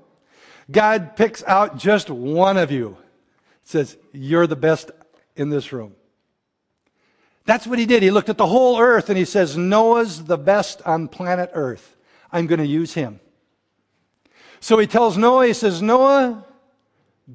God 0.69 1.15
picks 1.15 1.43
out 1.45 1.79
just 1.79 2.11
one 2.11 2.57
of 2.57 2.69
you 2.69 2.97
says, 3.69 3.97
You're 4.11 4.47
the 4.47 4.55
best 4.55 4.89
in 5.35 5.49
this 5.49 5.71
room. 5.71 5.95
That's 7.45 7.67
what 7.67 7.79
he 7.79 7.85
did. 7.85 8.03
He 8.03 8.11
looked 8.11 8.29
at 8.29 8.37
the 8.37 8.47
whole 8.47 8.79
earth 8.79 9.09
and 9.09 9.17
he 9.17 9.25
says, 9.25 9.55
Noah's 9.55 10.25
the 10.25 10.37
best 10.37 10.81
on 10.83 11.07
planet 11.07 11.51
earth. 11.53 11.95
I'm 12.31 12.47
going 12.47 12.59
to 12.59 12.67
use 12.67 12.93
him. 12.93 13.19
So 14.59 14.77
he 14.77 14.87
tells 14.87 15.17
Noah, 15.17 15.47
he 15.47 15.53
says, 15.53 15.81
Noah, 15.81 16.45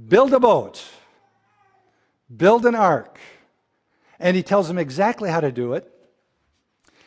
build 0.08 0.32
a 0.34 0.40
boat, 0.40 0.84
build 2.34 2.66
an 2.66 2.74
ark. 2.74 3.18
And 4.18 4.36
he 4.36 4.42
tells 4.42 4.68
him 4.68 4.78
exactly 4.78 5.30
how 5.30 5.40
to 5.40 5.50
do 5.50 5.74
it. 5.74 5.90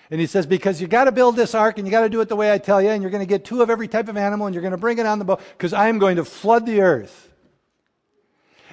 And 0.10 0.22
he 0.22 0.28
says, 0.28 0.46
because 0.46 0.82
you 0.82 0.88
got 0.88 1.06
to 1.06 1.12
build 1.12 1.36
this 1.36 1.54
ark 1.54 1.78
and 1.78 1.88
you 1.88 1.92
got 1.92 2.02
to 2.02 2.10
do 2.10 2.22
it 2.22 2.30
the 2.30 2.36
way 2.36 2.52
I 2.52 2.58
tell 2.58 2.82
you, 2.82 2.90
and 2.90 3.02
you're 3.02 3.12
going 3.12 3.26
to 3.26 3.30
get 3.30 3.44
two 3.44 3.62
of 3.62 3.70
every 3.70 3.88
type 3.88 4.08
of 4.08 4.16
animal 4.16 4.48
and 4.48 4.54
you're 4.54 4.62
going 4.62 4.72
to 4.72 4.78
bring 4.78 5.00
it 5.00 5.06
on 5.06 5.20
the 5.20 5.26
boat 5.26 5.42
because 5.58 5.74
I 5.74 5.90
am 5.90 6.00
going 6.00 6.16
to 6.16 6.26
flood 6.26 6.66
the 6.66 6.82
earth. 6.82 7.28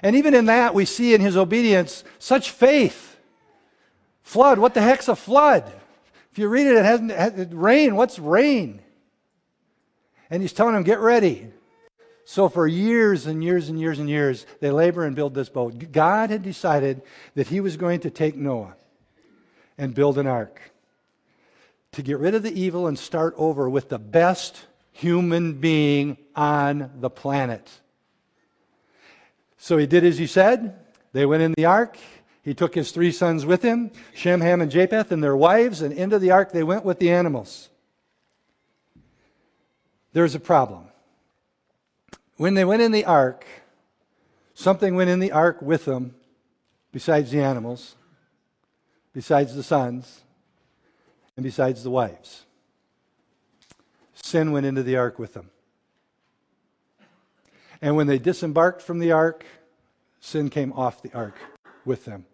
And 0.04 0.16
even 0.16 0.34
in 0.34 0.44
that, 0.46 0.74
we 0.74 0.84
see 0.84 1.14
in 1.14 1.22
his 1.22 1.34
obedience 1.34 2.04
such 2.18 2.50
faith. 2.50 3.16
Flood, 4.22 4.58
what 4.58 4.74
the 4.74 4.82
heck's 4.82 5.08
a 5.08 5.16
flood? 5.16 5.64
If 6.30 6.38
you 6.38 6.46
read 6.48 6.66
it, 6.66 6.76
it 6.76 6.84
hasn't 6.84 7.10
it, 7.10 7.48
rain. 7.52 7.96
What's 7.96 8.18
rain? 8.18 8.82
And 10.28 10.42
he's 10.42 10.52
telling 10.52 10.74
them, 10.74 10.82
get 10.82 11.00
ready. 11.00 11.46
So 12.26 12.50
for 12.50 12.66
years 12.66 13.24
and 13.24 13.42
years 13.42 13.70
and 13.70 13.80
years 13.80 13.98
and 13.98 14.08
years, 14.08 14.44
they 14.60 14.70
labor 14.70 15.06
and 15.06 15.16
build 15.16 15.34
this 15.34 15.48
boat. 15.48 15.90
God 15.90 16.28
had 16.28 16.42
decided 16.42 17.00
that 17.34 17.48
he 17.48 17.60
was 17.60 17.78
going 17.78 18.00
to 18.00 18.10
take 18.10 18.36
Noah 18.36 18.76
and 19.78 19.94
build 19.94 20.18
an 20.18 20.26
ark 20.26 20.60
to 21.92 22.02
get 22.02 22.18
rid 22.18 22.34
of 22.34 22.42
the 22.42 22.52
evil 22.52 22.88
and 22.88 22.98
start 22.98 23.34
over 23.38 23.70
with 23.70 23.88
the 23.88 23.98
best 23.98 24.66
human 24.92 25.54
being 25.54 26.18
on 26.36 26.90
the 27.00 27.10
planet. 27.10 27.70
So 29.64 29.78
he 29.78 29.86
did 29.86 30.04
as 30.04 30.18
he 30.18 30.26
said. 30.26 30.78
They 31.14 31.24
went 31.24 31.42
in 31.42 31.54
the 31.56 31.64
ark. 31.64 31.96
He 32.42 32.52
took 32.52 32.74
his 32.74 32.90
three 32.90 33.10
sons 33.10 33.46
with 33.46 33.62
him, 33.62 33.92
Shem, 34.12 34.42
Ham, 34.42 34.60
and 34.60 34.70
Japheth, 34.70 35.10
and 35.10 35.24
their 35.24 35.34
wives, 35.34 35.80
and 35.80 35.90
into 35.90 36.18
the 36.18 36.32
ark 36.32 36.52
they 36.52 36.62
went 36.62 36.84
with 36.84 36.98
the 36.98 37.10
animals. 37.10 37.70
There's 40.12 40.34
a 40.34 40.38
problem. 40.38 40.88
When 42.36 42.52
they 42.52 42.66
went 42.66 42.82
in 42.82 42.92
the 42.92 43.06
ark, 43.06 43.46
something 44.52 44.96
went 44.96 45.08
in 45.08 45.18
the 45.18 45.32
ark 45.32 45.62
with 45.62 45.86
them, 45.86 46.14
besides 46.92 47.30
the 47.30 47.40
animals, 47.40 47.96
besides 49.14 49.54
the 49.54 49.62
sons, 49.62 50.24
and 51.38 51.42
besides 51.42 51.82
the 51.82 51.90
wives. 51.90 52.44
Sin 54.12 54.52
went 54.52 54.66
into 54.66 54.82
the 54.82 54.96
ark 54.96 55.18
with 55.18 55.32
them. 55.32 55.48
And 57.84 57.96
when 57.96 58.06
they 58.06 58.18
disembarked 58.18 58.80
from 58.80 58.98
the 58.98 59.12
ark, 59.12 59.44
sin 60.18 60.48
came 60.48 60.72
off 60.72 61.02
the 61.02 61.12
ark 61.12 61.36
with 61.84 62.06
them. 62.06 62.24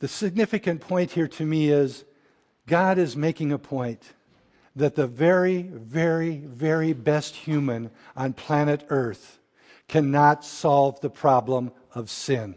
The 0.00 0.06
significant 0.06 0.82
point 0.82 1.12
here 1.12 1.28
to 1.28 1.46
me 1.46 1.70
is 1.70 2.04
God 2.66 2.98
is 2.98 3.16
making 3.16 3.52
a 3.52 3.58
point 3.58 4.02
that 4.76 4.96
the 4.96 5.06
very, 5.06 5.62
very, 5.62 6.36
very 6.36 6.92
best 6.92 7.34
human 7.34 7.90
on 8.14 8.34
planet 8.34 8.84
Earth 8.90 9.38
cannot 9.88 10.44
solve 10.44 11.00
the 11.00 11.08
problem 11.08 11.72
of 11.94 12.10
sin. 12.10 12.54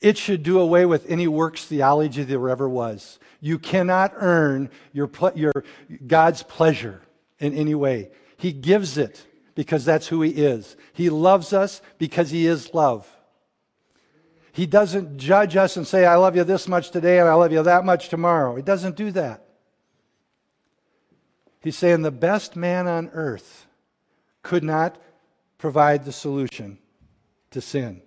It 0.00 0.16
should 0.16 0.42
do 0.42 0.58
away 0.58 0.86
with 0.86 1.04
any 1.10 1.28
works 1.28 1.66
theology 1.66 2.22
there 2.22 2.48
ever 2.48 2.70
was. 2.70 3.18
You 3.38 3.58
cannot 3.58 4.14
earn 4.16 4.70
your, 4.94 5.10
your 5.34 5.52
God's 6.06 6.42
pleasure 6.42 7.02
in 7.38 7.52
any 7.52 7.74
way. 7.74 8.12
He 8.42 8.50
gives 8.50 8.98
it 8.98 9.24
because 9.54 9.84
that's 9.84 10.08
who 10.08 10.20
He 10.20 10.30
is. 10.30 10.76
He 10.94 11.10
loves 11.10 11.52
us 11.52 11.80
because 11.98 12.32
He 12.32 12.48
is 12.48 12.74
love. 12.74 13.08
He 14.50 14.66
doesn't 14.66 15.16
judge 15.16 15.54
us 15.54 15.76
and 15.76 15.86
say, 15.86 16.04
I 16.04 16.16
love 16.16 16.34
you 16.34 16.42
this 16.42 16.66
much 16.66 16.90
today 16.90 17.20
and 17.20 17.28
I 17.28 17.34
love 17.34 17.52
you 17.52 17.62
that 17.62 17.84
much 17.84 18.08
tomorrow. 18.08 18.56
He 18.56 18.62
doesn't 18.62 18.96
do 18.96 19.12
that. 19.12 19.44
He's 21.60 21.78
saying 21.78 22.02
the 22.02 22.10
best 22.10 22.56
man 22.56 22.88
on 22.88 23.10
earth 23.12 23.68
could 24.42 24.64
not 24.64 25.00
provide 25.56 26.04
the 26.04 26.10
solution 26.10 26.78
to 27.52 27.60
sin. 27.60 28.02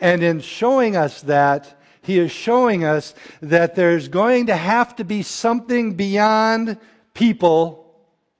And 0.00 0.22
in 0.22 0.40
showing 0.40 0.96
us 0.96 1.20
that, 1.20 1.78
he 2.00 2.18
is 2.18 2.32
showing 2.32 2.82
us 2.82 3.14
that 3.42 3.74
there's 3.74 4.08
going 4.08 4.46
to 4.46 4.56
have 4.56 4.96
to 4.96 5.04
be 5.04 5.22
something 5.22 5.96
beyond 5.96 6.78
people 7.12 7.85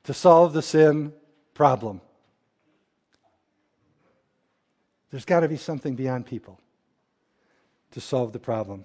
to 0.06 0.14
solve 0.14 0.52
the 0.52 0.62
sin 0.62 1.12
problem. 1.52 2.00
There's 5.10 5.24
got 5.24 5.40
to 5.40 5.48
be 5.48 5.56
something 5.56 5.96
beyond 5.96 6.26
people 6.26 6.60
to 7.90 8.00
solve 8.00 8.32
the 8.32 8.38
problem. 8.38 8.84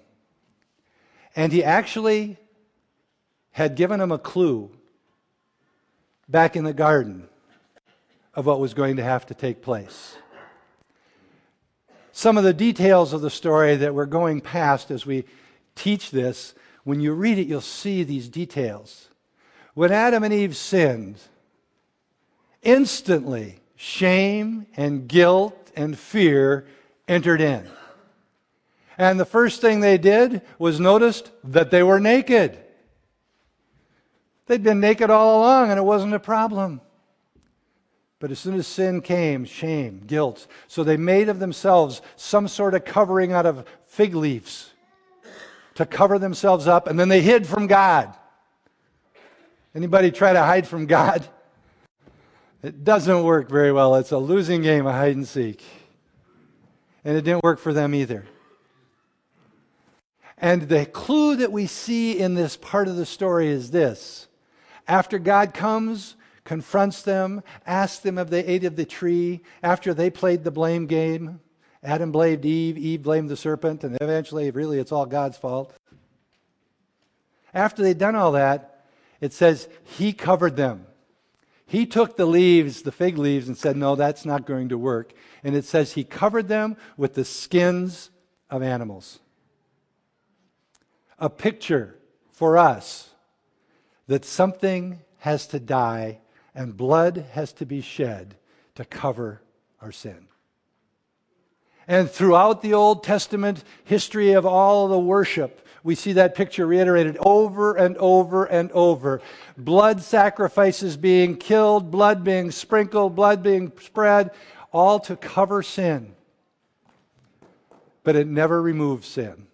And 1.36 1.52
he 1.52 1.62
actually 1.62 2.38
had 3.52 3.76
given 3.76 4.00
him 4.00 4.10
a 4.10 4.18
clue 4.18 4.70
back 6.28 6.56
in 6.56 6.64
the 6.64 6.74
garden 6.74 7.28
of 8.34 8.46
what 8.46 8.58
was 8.58 8.74
going 8.74 8.96
to 8.96 9.04
have 9.04 9.24
to 9.26 9.34
take 9.34 9.62
place. 9.62 10.16
Some 12.10 12.36
of 12.36 12.42
the 12.42 12.52
details 12.52 13.12
of 13.12 13.20
the 13.20 13.30
story 13.30 13.76
that 13.76 13.94
we're 13.94 14.06
going 14.06 14.40
past 14.40 14.90
as 14.90 15.06
we 15.06 15.24
teach 15.76 16.10
this, 16.10 16.54
when 16.82 17.00
you 17.00 17.12
read 17.12 17.38
it, 17.38 17.46
you'll 17.46 17.60
see 17.60 18.02
these 18.02 18.28
details. 18.28 19.08
When 19.74 19.92
Adam 19.92 20.22
and 20.22 20.34
Eve 20.34 20.56
sinned, 20.56 21.16
instantly 22.62 23.60
shame 23.76 24.66
and 24.76 25.08
guilt 25.08 25.72
and 25.74 25.98
fear 25.98 26.66
entered 27.08 27.40
in. 27.40 27.68
And 28.98 29.18
the 29.18 29.24
first 29.24 29.60
thing 29.60 29.80
they 29.80 29.98
did 29.98 30.42
was 30.58 30.78
noticed 30.78 31.30
that 31.44 31.70
they 31.70 31.82
were 31.82 31.98
naked. 31.98 32.58
They'd 34.46 34.62
been 34.62 34.80
naked 34.80 35.10
all 35.10 35.40
along 35.40 35.70
and 35.70 35.78
it 35.78 35.82
wasn't 35.82 36.14
a 36.14 36.20
problem. 36.20 36.80
But 38.18 38.30
as 38.30 38.38
soon 38.38 38.54
as 38.54 38.68
sin 38.68 39.00
came, 39.00 39.44
shame, 39.44 40.02
guilt. 40.06 40.46
So 40.68 40.84
they 40.84 40.96
made 40.96 41.28
of 41.28 41.40
themselves 41.40 42.02
some 42.14 42.46
sort 42.46 42.74
of 42.74 42.84
covering 42.84 43.32
out 43.32 43.46
of 43.46 43.64
fig 43.86 44.14
leaves 44.14 44.70
to 45.74 45.86
cover 45.86 46.18
themselves 46.18 46.68
up, 46.68 46.86
and 46.86 47.00
then 47.00 47.08
they 47.08 47.22
hid 47.22 47.46
from 47.46 47.66
God. 47.66 48.14
Anybody 49.74 50.10
try 50.10 50.32
to 50.32 50.42
hide 50.42 50.66
from 50.66 50.86
God? 50.86 51.26
It 52.62 52.84
doesn't 52.84 53.24
work 53.24 53.48
very 53.48 53.72
well. 53.72 53.96
It's 53.96 54.12
a 54.12 54.18
losing 54.18 54.62
game 54.62 54.86
of 54.86 54.94
hide 54.94 55.16
and 55.16 55.26
seek. 55.26 55.62
And 57.04 57.16
it 57.16 57.22
didn't 57.22 57.42
work 57.42 57.58
for 57.58 57.72
them 57.72 57.94
either. 57.94 58.24
And 60.38 60.62
the 60.62 60.86
clue 60.86 61.36
that 61.36 61.52
we 61.52 61.66
see 61.66 62.18
in 62.18 62.34
this 62.34 62.56
part 62.56 62.88
of 62.88 62.96
the 62.96 63.06
story 63.06 63.48
is 63.48 63.70
this 63.70 64.28
after 64.86 65.18
God 65.18 65.54
comes, 65.54 66.16
confronts 66.44 67.02
them, 67.02 67.42
asks 67.66 68.00
them 68.00 68.18
if 68.18 68.28
they 68.28 68.44
ate 68.44 68.64
of 68.64 68.76
the 68.76 68.84
tree, 68.84 69.42
after 69.62 69.94
they 69.94 70.10
played 70.10 70.44
the 70.44 70.50
blame 70.50 70.86
game, 70.86 71.40
Adam 71.84 72.12
blamed 72.12 72.44
Eve, 72.44 72.78
Eve 72.78 73.02
blamed 73.02 73.28
the 73.28 73.36
serpent, 73.36 73.82
and 73.82 73.96
eventually, 74.00 74.50
really, 74.50 74.78
it's 74.78 74.92
all 74.92 75.06
God's 75.06 75.36
fault. 75.36 75.74
After 77.54 77.82
they'd 77.82 77.98
done 77.98 78.14
all 78.14 78.32
that, 78.32 78.71
it 79.22 79.32
says 79.32 79.68
he 79.84 80.12
covered 80.12 80.56
them. 80.56 80.84
He 81.64 81.86
took 81.86 82.16
the 82.16 82.26
leaves, 82.26 82.82
the 82.82 82.92
fig 82.92 83.16
leaves, 83.16 83.46
and 83.46 83.56
said, 83.56 83.76
No, 83.76 83.94
that's 83.94 84.26
not 84.26 84.44
going 84.44 84.68
to 84.70 84.76
work. 84.76 85.14
And 85.42 85.54
it 85.54 85.64
says 85.64 85.92
he 85.92 86.04
covered 86.04 86.48
them 86.48 86.76
with 86.96 87.14
the 87.14 87.24
skins 87.24 88.10
of 88.50 88.62
animals. 88.62 89.20
A 91.20 91.30
picture 91.30 91.98
for 92.32 92.58
us 92.58 93.10
that 94.08 94.24
something 94.24 95.00
has 95.18 95.46
to 95.46 95.60
die 95.60 96.18
and 96.52 96.76
blood 96.76 97.24
has 97.30 97.52
to 97.54 97.64
be 97.64 97.80
shed 97.80 98.34
to 98.74 98.84
cover 98.84 99.40
our 99.80 99.92
sin. 99.92 100.26
And 101.88 102.10
throughout 102.10 102.62
the 102.62 102.74
Old 102.74 103.02
Testament 103.02 103.64
history 103.84 104.32
of 104.32 104.46
all 104.46 104.88
the 104.88 104.98
worship, 104.98 105.66
we 105.84 105.94
see 105.94 106.12
that 106.12 106.34
picture 106.34 106.66
reiterated 106.66 107.16
over 107.20 107.74
and 107.74 107.96
over 107.96 108.44
and 108.44 108.70
over. 108.72 109.20
Blood 109.56 110.00
sacrifices 110.02 110.96
being 110.96 111.36
killed, 111.36 111.90
blood 111.90 112.22
being 112.22 112.50
sprinkled, 112.50 113.16
blood 113.16 113.42
being 113.42 113.72
spread, 113.80 114.30
all 114.72 115.00
to 115.00 115.16
cover 115.16 115.62
sin. 115.62 116.14
But 118.04 118.16
it 118.16 118.26
never 118.26 118.62
removes 118.62 119.08
sin. 119.08 119.46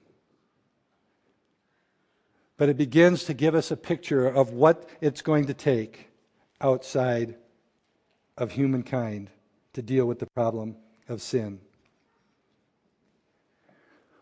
But 2.58 2.68
it 2.68 2.76
begins 2.76 3.24
to 3.24 3.34
give 3.34 3.54
us 3.54 3.70
a 3.70 3.76
picture 3.76 4.26
of 4.26 4.50
what 4.50 4.88
it's 5.00 5.22
going 5.22 5.46
to 5.46 5.54
take 5.54 6.08
outside 6.60 7.36
of 8.36 8.52
humankind 8.52 9.30
to 9.72 9.82
deal 9.82 10.06
with 10.06 10.18
the 10.18 10.26
problem 10.26 10.76
of 11.08 11.22
sin. 11.22 11.60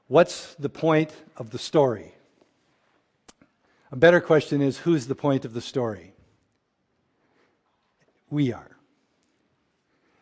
What's 0.09 0.55
the 0.55 0.69
point 0.69 1.12
of 1.37 1.51
the 1.51 1.59
story? 1.59 2.12
A 3.90 3.97
better 3.97 4.21
question 4.21 4.62
is 4.62 4.79
who's 4.79 5.07
the 5.07 5.14
point 5.14 5.45
of 5.45 5.53
the 5.53 5.61
story? 5.61 6.12
We 8.31 8.53
are. 8.53 8.77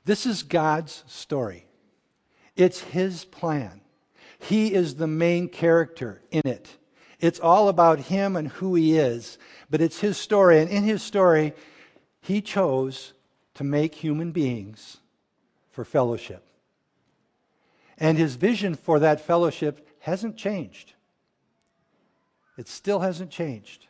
This 0.05 0.27
is 0.27 0.43
God's 0.43 1.05
story. 1.07 1.67
It's 2.57 2.81
His 2.81 3.25
plan. 3.25 3.81
He 4.39 4.75
is 4.75 4.97
the 4.97 5.07
main 5.07 5.49
character 5.49 6.23
in 6.31 6.43
it. 6.45 6.77
It's 7.21 7.41
all 7.41 7.69
about 7.69 8.01
Him 8.01 8.37
and 8.37 8.49
who 8.49 8.75
He 8.75 8.97
is, 8.99 9.39
but 9.71 9.81
it's 9.81 10.01
His 10.01 10.17
story. 10.17 10.61
And 10.61 10.71
in 10.71 10.85
His 10.85 11.03
story, 11.03 11.55
He 12.21 12.41
chose 12.41 13.13
to 13.55 13.65
make 13.65 13.95
human 13.95 14.31
beings 14.31 14.99
for 15.71 15.85
fellowship. 15.85 16.43
And 17.99 18.19
his 18.19 18.35
vision 18.35 18.75
for 18.75 18.99
that 18.99 19.21
fellowship 19.21 19.89
hasn't 20.01 20.37
changed. 20.37 20.95
It 22.57 22.69
still 22.69 23.01
hasn't 23.01 23.31
changed. 23.31 23.87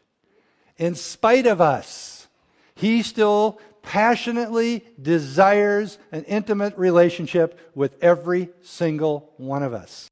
In 0.77 0.95
spite 0.95 1.47
of 1.47 1.61
us, 1.61 2.27
he 2.75 3.03
still 3.03 3.61
passionately 3.83 4.85
desires 5.01 5.99
an 6.11 6.25
intimate 6.25 6.77
relationship 6.77 7.59
with 7.75 8.03
every 8.03 8.49
single 8.63 9.33
one 9.37 9.63
of 9.63 9.75
us. 9.75 10.11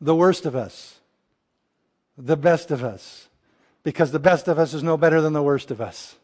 The 0.00 0.14
worst 0.14 0.46
of 0.46 0.56
us, 0.56 0.98
the 2.16 2.36
best 2.36 2.70
of 2.70 2.82
us, 2.82 3.28
because 3.84 4.10
the 4.10 4.18
best 4.18 4.48
of 4.48 4.58
us 4.58 4.74
is 4.74 4.82
no 4.82 4.96
better 4.96 5.20
than 5.20 5.32
the 5.32 5.42
worst 5.42 5.70
of 5.70 5.80
us. 5.80 6.16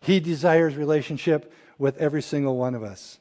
He 0.00 0.20
desires 0.20 0.76
relationship 0.76 1.52
with 1.78 1.98
every 1.98 2.22
single 2.22 2.56
one 2.56 2.74
of 2.74 2.82
us. 2.82 3.18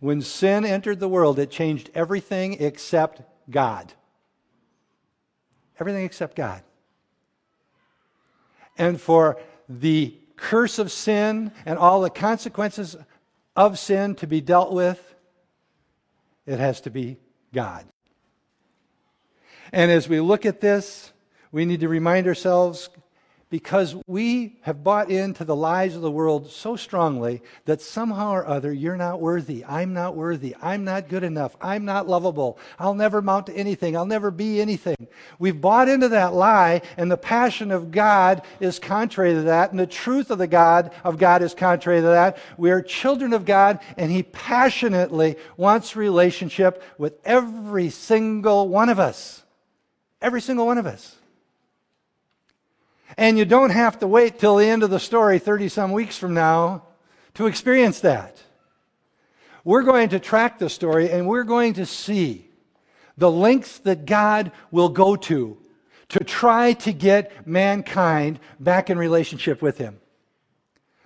When 0.00 0.22
sin 0.22 0.64
entered 0.64 1.00
the 1.00 1.08
world, 1.08 1.38
it 1.38 1.50
changed 1.50 1.90
everything 1.94 2.62
except 2.62 3.22
God. 3.50 3.92
Everything 5.80 6.04
except 6.04 6.36
God. 6.36 6.62
And 8.76 9.00
for 9.00 9.40
the 9.68 10.16
curse 10.36 10.78
of 10.78 10.92
sin 10.92 11.52
and 11.66 11.78
all 11.78 12.00
the 12.00 12.10
consequences 12.10 12.96
of 13.56 13.78
sin 13.78 14.14
to 14.16 14.26
be 14.26 14.40
dealt 14.40 14.72
with, 14.72 15.14
it 16.46 16.60
has 16.60 16.80
to 16.82 16.90
be 16.90 17.18
God. 17.52 17.84
And 19.72 19.90
as 19.90 20.08
we 20.08 20.20
look 20.20 20.46
at 20.46 20.60
this, 20.60 21.12
we 21.50 21.64
need 21.64 21.80
to 21.80 21.88
remind 21.88 22.26
ourselves 22.26 22.88
because 23.50 23.96
we 24.06 24.58
have 24.62 24.84
bought 24.84 25.10
into 25.10 25.44
the 25.44 25.56
lies 25.56 25.96
of 25.96 26.02
the 26.02 26.10
world 26.10 26.50
so 26.50 26.76
strongly 26.76 27.42
that 27.64 27.80
somehow 27.80 28.32
or 28.32 28.46
other 28.46 28.72
you're 28.72 28.96
not 28.96 29.20
worthy. 29.20 29.64
I'm 29.64 29.94
not 29.94 30.14
worthy. 30.14 30.54
I'm 30.60 30.84
not 30.84 31.08
good 31.08 31.24
enough. 31.24 31.56
I'm 31.60 31.84
not 31.84 32.08
lovable. 32.08 32.58
I'll 32.78 32.94
never 32.94 33.18
amount 33.18 33.46
to 33.46 33.54
anything. 33.54 33.96
I'll 33.96 34.06
never 34.06 34.30
be 34.30 34.60
anything. 34.60 35.08
We've 35.38 35.58
bought 35.58 35.88
into 35.88 36.08
that 36.10 36.34
lie, 36.34 36.82
and 36.96 37.10
the 37.10 37.16
passion 37.16 37.70
of 37.70 37.90
God 37.90 38.42
is 38.60 38.78
contrary 38.78 39.32
to 39.32 39.42
that, 39.42 39.70
and 39.70 39.80
the 39.80 39.86
truth 39.86 40.30
of 40.30 40.38
the 40.38 40.46
God 40.46 40.92
of 41.02 41.18
God 41.18 41.42
is 41.42 41.54
contrary 41.54 42.00
to 42.00 42.06
that. 42.08 42.38
We 42.58 42.70
are 42.70 42.82
children 42.82 43.32
of 43.32 43.46
God, 43.46 43.80
and 43.96 44.10
He 44.10 44.24
passionately 44.24 45.36
wants 45.56 45.96
relationship 45.96 46.82
with 46.98 47.14
every 47.24 47.88
single 47.88 48.68
one 48.68 48.90
of 48.90 48.98
us. 48.98 49.42
Every 50.20 50.40
single 50.40 50.66
one 50.66 50.78
of 50.78 50.86
us. 50.86 51.16
And 53.16 53.38
you 53.38 53.44
don't 53.44 53.70
have 53.70 53.98
to 54.00 54.06
wait 54.06 54.38
till 54.38 54.56
the 54.56 54.66
end 54.66 54.82
of 54.82 54.90
the 54.90 55.00
story 55.00 55.38
30 55.38 55.68
some 55.68 55.92
weeks 55.92 56.16
from 56.16 56.34
now 56.34 56.84
to 57.34 57.46
experience 57.46 58.00
that. 58.00 58.42
We're 59.64 59.82
going 59.82 60.10
to 60.10 60.20
track 60.20 60.58
the 60.58 60.68
story 60.68 61.10
and 61.10 61.26
we're 61.26 61.44
going 61.44 61.74
to 61.74 61.86
see 61.86 62.48
the 63.16 63.30
lengths 63.30 63.78
that 63.80 64.06
God 64.06 64.52
will 64.70 64.88
go 64.88 65.16
to 65.16 65.58
to 66.10 66.24
try 66.24 66.72
to 66.72 66.92
get 66.92 67.46
mankind 67.46 68.40
back 68.58 68.88
in 68.90 68.96
relationship 68.96 69.60
with 69.60 69.78
Him. 69.78 70.00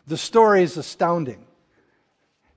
The 0.06 0.16
story 0.16 0.62
is 0.62 0.76
astounding. 0.76 1.46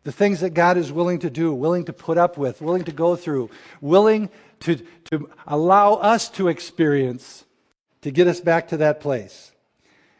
The 0.03 0.11
things 0.11 0.41
that 0.41 0.51
God 0.51 0.77
is 0.77 0.91
willing 0.91 1.19
to 1.19 1.29
do, 1.31 1.53
willing 1.53 1.85
to 1.85 1.93
put 1.93 2.17
up 2.17 2.37
with, 2.37 2.61
willing 2.61 2.83
to 2.83 2.91
go 2.91 3.15
through, 3.15 3.49
willing 3.81 4.29
to, 4.59 4.75
to 5.05 5.29
allow 5.47 5.93
us 5.95 6.29
to 6.31 6.47
experience 6.47 7.44
to 8.05 8.11
get 8.11 8.27
us 8.27 8.39
back 8.39 8.67
to 8.67 8.77
that 8.77 8.99
place. 8.99 9.51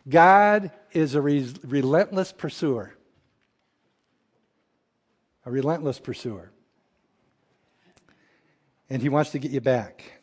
God 0.10 0.71
is 0.91 1.13
a 1.13 1.21
re- 1.21 1.54
relentless 1.63 2.32
pursuer. 2.32 2.95
A 5.45 5.52
relentless 5.52 6.00
pursuer. 6.00 6.50
and 8.89 9.04
He 9.04 9.10
wants 9.10 9.30
to 9.34 9.38
get 9.38 9.52
you 9.52 9.62
back. 9.62 10.13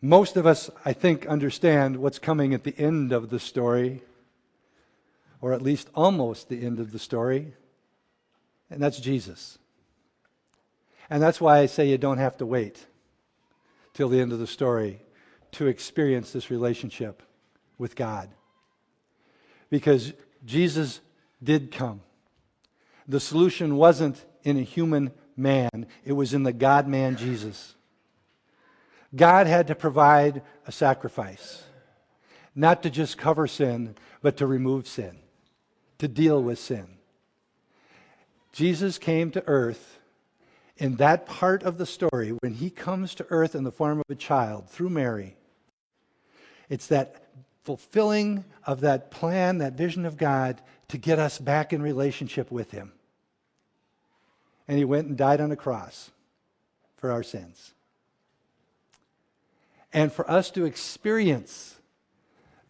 Most 0.00 0.36
of 0.36 0.48
us, 0.48 0.68
I 0.84 0.92
think, 0.92 1.26
understand 1.26 1.98
what's 1.98 2.18
coming 2.18 2.54
at 2.54 2.64
the 2.64 2.76
end 2.76 3.12
of 3.12 3.30
the 3.30 3.38
story, 3.38 4.02
or 5.40 5.52
at 5.52 5.62
least 5.62 5.90
almost 5.94 6.48
the 6.48 6.66
end 6.66 6.80
of 6.80 6.90
the 6.90 6.98
story, 6.98 7.54
and 8.68 8.82
that's 8.82 8.98
Jesus. 8.98 9.58
And 11.08 11.22
that's 11.22 11.40
why 11.40 11.58
I 11.58 11.66
say 11.66 11.88
you 11.88 11.98
don't 11.98 12.18
have 12.18 12.36
to 12.38 12.46
wait 12.46 12.84
till 13.94 14.08
the 14.08 14.20
end 14.20 14.32
of 14.32 14.40
the 14.40 14.48
story 14.48 15.02
to 15.52 15.66
experience 15.66 16.32
this 16.32 16.50
relationship 16.50 17.22
with 17.78 17.96
God. 17.96 18.30
Because 19.70 20.12
Jesus 20.44 21.00
did 21.42 21.70
come. 21.70 22.00
The 23.06 23.20
solution 23.20 23.76
wasn't 23.76 24.24
in 24.42 24.56
a 24.58 24.62
human 24.62 25.12
man, 25.36 25.86
it 26.04 26.12
was 26.12 26.34
in 26.34 26.42
the 26.42 26.52
God 26.52 26.86
man 26.86 27.16
Jesus. 27.16 27.74
God 29.14 29.46
had 29.46 29.66
to 29.66 29.74
provide 29.74 30.42
a 30.66 30.72
sacrifice, 30.72 31.64
not 32.54 32.82
to 32.82 32.90
just 32.90 33.18
cover 33.18 33.46
sin, 33.46 33.94
but 34.22 34.36
to 34.38 34.46
remove 34.46 34.86
sin, 34.86 35.18
to 35.98 36.08
deal 36.08 36.42
with 36.42 36.58
sin. 36.58 36.86
Jesus 38.52 38.98
came 38.98 39.30
to 39.30 39.44
earth 39.46 39.98
in 40.76 40.96
that 40.96 41.26
part 41.26 41.62
of 41.62 41.78
the 41.78 41.86
story 41.86 42.30
when 42.40 42.54
he 42.54 42.70
comes 42.70 43.14
to 43.14 43.26
earth 43.30 43.54
in 43.54 43.64
the 43.64 43.72
form 43.72 43.98
of 43.98 44.04
a 44.08 44.14
child 44.14 44.68
through 44.68 44.90
Mary. 44.90 45.36
It's 46.72 46.86
that 46.86 47.16
fulfilling 47.64 48.46
of 48.64 48.80
that 48.80 49.10
plan, 49.10 49.58
that 49.58 49.74
vision 49.74 50.06
of 50.06 50.16
God 50.16 50.62
to 50.88 50.96
get 50.96 51.18
us 51.18 51.38
back 51.38 51.74
in 51.74 51.82
relationship 51.82 52.50
with 52.50 52.70
him. 52.70 52.92
And 54.66 54.78
he 54.78 54.86
went 54.86 55.06
and 55.06 55.18
died 55.18 55.42
on 55.42 55.52
a 55.52 55.56
cross 55.56 56.10
for 56.96 57.10
our 57.10 57.22
sins 57.22 57.74
and 59.92 60.10
for 60.10 60.28
us 60.30 60.50
to 60.52 60.64
experience 60.64 61.76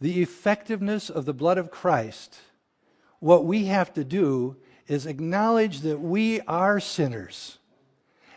the 0.00 0.20
effectiveness 0.20 1.08
of 1.08 1.24
the 1.24 1.32
blood 1.32 1.56
of 1.56 1.70
Christ, 1.70 2.40
what 3.20 3.44
we 3.44 3.66
have 3.66 3.94
to 3.94 4.02
do 4.02 4.56
is 4.88 5.06
acknowledge 5.06 5.82
that 5.82 6.00
we 6.00 6.40
are 6.40 6.80
sinners 6.80 7.58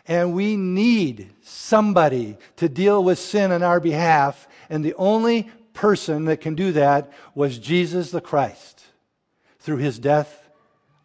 and 0.08 0.34
we 0.34 0.56
need 0.56 1.30
somebody 1.42 2.36
to 2.56 2.68
deal 2.68 3.02
with 3.02 3.18
sin 3.18 3.52
on 3.52 3.62
our 3.62 3.80
behalf. 3.80 4.48
And 4.70 4.84
the 4.84 4.94
only 4.94 5.50
person 5.72 6.26
that 6.26 6.40
can 6.40 6.54
do 6.54 6.72
that 6.72 7.12
was 7.34 7.58
Jesus 7.58 8.10
the 8.10 8.20
Christ 8.20 8.84
through 9.58 9.78
his 9.78 9.98
death 9.98 10.48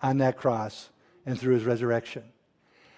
on 0.01 0.19
that 0.19 0.37
cross 0.37 0.89
and 1.25 1.39
through 1.39 1.55
his 1.55 1.65
resurrection. 1.65 2.23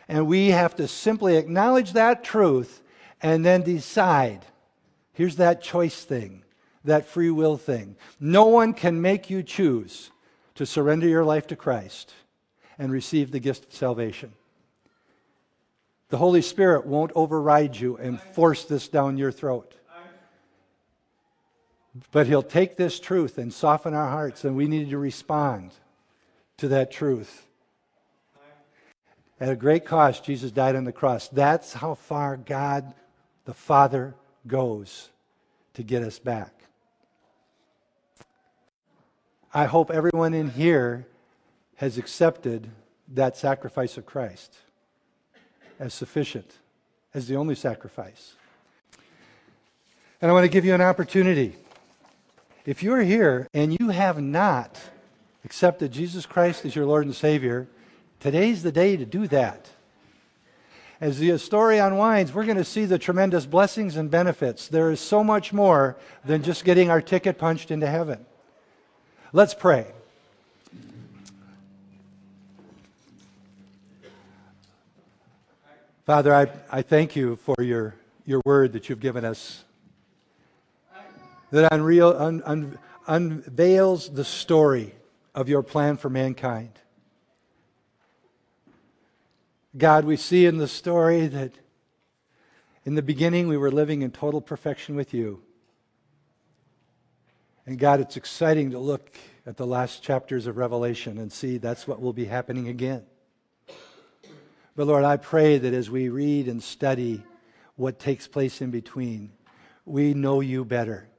And 0.07 0.27
we 0.27 0.49
have 0.49 0.75
to 0.75 0.87
simply 0.87 1.37
acknowledge 1.37 1.93
that 1.93 2.23
truth 2.23 2.81
and 3.21 3.45
then 3.45 3.61
decide 3.61 4.45
Here's 5.13 5.35
that 5.35 5.61
choice 5.61 6.03
thing, 6.03 6.43
that 6.83 7.05
free 7.05 7.29
will 7.29 7.57
thing. 7.57 7.95
No 8.19 8.45
one 8.45 8.73
can 8.73 9.01
make 9.01 9.29
you 9.29 9.43
choose 9.43 10.11
to 10.55 10.65
surrender 10.65 11.07
your 11.07 11.23
life 11.23 11.47
to 11.47 11.55
Christ 11.55 12.13
and 12.77 12.91
receive 12.91 13.31
the 13.31 13.39
gift 13.39 13.65
of 13.65 13.73
salvation. 13.73 14.33
The 16.13 16.19
Holy 16.19 16.43
Spirit 16.43 16.85
won't 16.85 17.11
override 17.15 17.75
you 17.75 17.97
and 17.97 18.21
force 18.21 18.65
this 18.65 18.87
down 18.87 19.17
your 19.17 19.31
throat. 19.31 19.73
But 22.11 22.27
He'll 22.27 22.43
take 22.43 22.77
this 22.77 22.99
truth 22.99 23.39
and 23.39 23.51
soften 23.51 23.95
our 23.95 24.09
hearts, 24.09 24.43
and 24.43 24.55
we 24.55 24.67
need 24.67 24.91
to 24.91 24.99
respond 24.99 25.71
to 26.57 26.67
that 26.67 26.91
truth. 26.91 27.47
At 29.39 29.49
a 29.49 29.55
great 29.55 29.85
cost, 29.85 30.23
Jesus 30.23 30.51
died 30.51 30.75
on 30.75 30.83
the 30.83 30.91
cross. 30.91 31.29
That's 31.29 31.73
how 31.73 31.95
far 31.95 32.37
God 32.37 32.93
the 33.45 33.55
Father 33.55 34.13
goes 34.45 35.09
to 35.73 35.81
get 35.81 36.03
us 36.03 36.19
back. 36.19 36.53
I 39.51 39.65
hope 39.65 39.89
everyone 39.89 40.35
in 40.35 40.51
here 40.51 41.07
has 41.77 41.97
accepted 41.97 42.69
that 43.07 43.35
sacrifice 43.35 43.97
of 43.97 44.05
Christ 44.05 44.59
as 45.79 45.93
sufficient, 45.93 46.59
as 47.13 47.27
the 47.27 47.35
only 47.35 47.55
sacrifice. 47.55 48.35
And 50.21 50.29
I 50.29 50.33
want 50.33 50.45
to 50.45 50.49
give 50.49 50.65
you 50.65 50.73
an 50.73 50.81
opportunity. 50.81 51.55
If 52.65 52.81
you're 52.81 53.01
here 53.01 53.47
and 53.53 53.77
you 53.77 53.89
have 53.89 54.21
not 54.21 54.79
accepted 55.43 55.91
Jesus 55.91 56.25
Christ 56.25 56.63
as 56.65 56.75
your 56.75 56.85
Lord 56.85 57.05
and 57.05 57.15
Savior, 57.15 57.67
today's 58.19 58.63
the 58.63 58.71
day 58.71 58.95
to 58.95 59.05
do 59.05 59.27
that. 59.27 59.69
As 61.01 61.19
the 61.19 61.37
story 61.37 61.79
unwinds, 61.79 62.33
we're 62.33 62.45
going 62.45 62.55
to 62.55 62.63
see 62.63 62.85
the 62.85 62.97
tremendous 62.97 63.45
blessings 63.45 63.97
and 63.97 64.09
benefits. 64.09 64.69
There 64.69 64.89
is 64.91 65.01
so 65.01 65.21
much 65.21 65.51
more 65.51 65.97
than 66.23 66.43
just 66.43 66.63
getting 66.63 66.89
our 66.89 67.01
ticket 67.01 67.37
punched 67.37 67.71
into 67.71 67.87
heaven. 67.87 68.25
Let's 69.33 69.53
pray. 69.53 69.87
Father, 76.05 76.35
I, 76.35 76.47
I 76.69 76.81
thank 76.81 77.15
you 77.15 77.37
for 77.37 77.55
your, 77.61 77.95
your 78.25 78.41
word 78.43 78.73
that 78.73 78.89
you've 78.89 78.99
given 78.99 79.23
us 79.23 79.63
that 81.51 81.71
unreal, 81.71 82.09
un, 82.17 82.41
un, 82.45 82.77
unveils 83.07 84.09
the 84.09 84.25
story 84.25 84.93
of 85.33 85.47
your 85.47 85.63
plan 85.63 85.95
for 85.95 86.09
mankind. 86.09 86.71
God, 89.77 90.03
we 90.03 90.17
see 90.17 90.45
in 90.45 90.57
the 90.57 90.67
story 90.67 91.27
that 91.27 91.53
in 92.83 92.95
the 92.95 93.01
beginning 93.01 93.47
we 93.47 93.55
were 93.55 93.71
living 93.71 94.01
in 94.01 94.11
total 94.11 94.41
perfection 94.41 94.97
with 94.97 95.13
you. 95.13 95.41
And 97.65 97.79
God, 97.79 98.01
it's 98.01 98.17
exciting 98.17 98.71
to 98.71 98.79
look 98.79 99.17
at 99.45 99.55
the 99.55 99.65
last 99.65 100.03
chapters 100.03 100.47
of 100.47 100.57
Revelation 100.57 101.17
and 101.17 101.31
see 101.31 101.59
that's 101.59 101.87
what 101.87 102.01
will 102.01 102.13
be 102.13 102.25
happening 102.25 102.67
again. 102.67 103.05
But 104.75 104.87
Lord, 104.87 105.03
I 105.03 105.17
pray 105.17 105.57
that 105.57 105.73
as 105.73 105.89
we 105.89 106.09
read 106.09 106.47
and 106.47 106.61
study 106.61 107.23
what 107.75 107.99
takes 107.99 108.27
place 108.27 108.61
in 108.61 108.71
between, 108.71 109.31
we 109.85 110.13
know 110.13 110.41
you 110.41 110.65
better. 110.65 111.09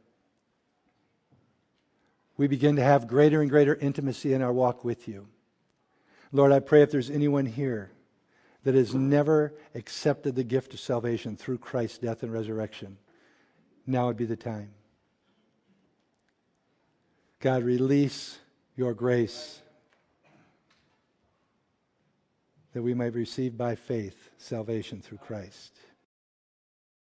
We 2.36 2.48
begin 2.48 2.76
to 2.76 2.82
have 2.82 3.06
greater 3.06 3.40
and 3.40 3.50
greater 3.50 3.76
intimacy 3.76 4.32
in 4.32 4.42
our 4.42 4.52
walk 4.52 4.84
with 4.84 5.06
you. 5.06 5.28
Lord, 6.32 6.50
I 6.50 6.58
pray 6.58 6.82
if 6.82 6.90
there's 6.90 7.10
anyone 7.10 7.46
here 7.46 7.92
that 8.64 8.74
has 8.74 8.94
never 8.94 9.54
accepted 9.74 10.34
the 10.34 10.42
gift 10.42 10.74
of 10.74 10.80
salvation 10.80 11.36
through 11.36 11.58
Christ's 11.58 11.98
death 11.98 12.22
and 12.24 12.32
resurrection, 12.32 12.98
now 13.86 14.08
would 14.08 14.16
be 14.16 14.24
the 14.24 14.36
time. 14.36 14.70
God, 17.38 17.62
release 17.62 18.38
your 18.74 18.94
grace 18.94 19.60
that 22.74 22.82
we 22.82 22.92
might 22.92 23.14
receive 23.14 23.56
by 23.56 23.74
faith 23.74 24.30
salvation 24.37 25.00
through 25.00 25.18
Christ. 25.18 25.72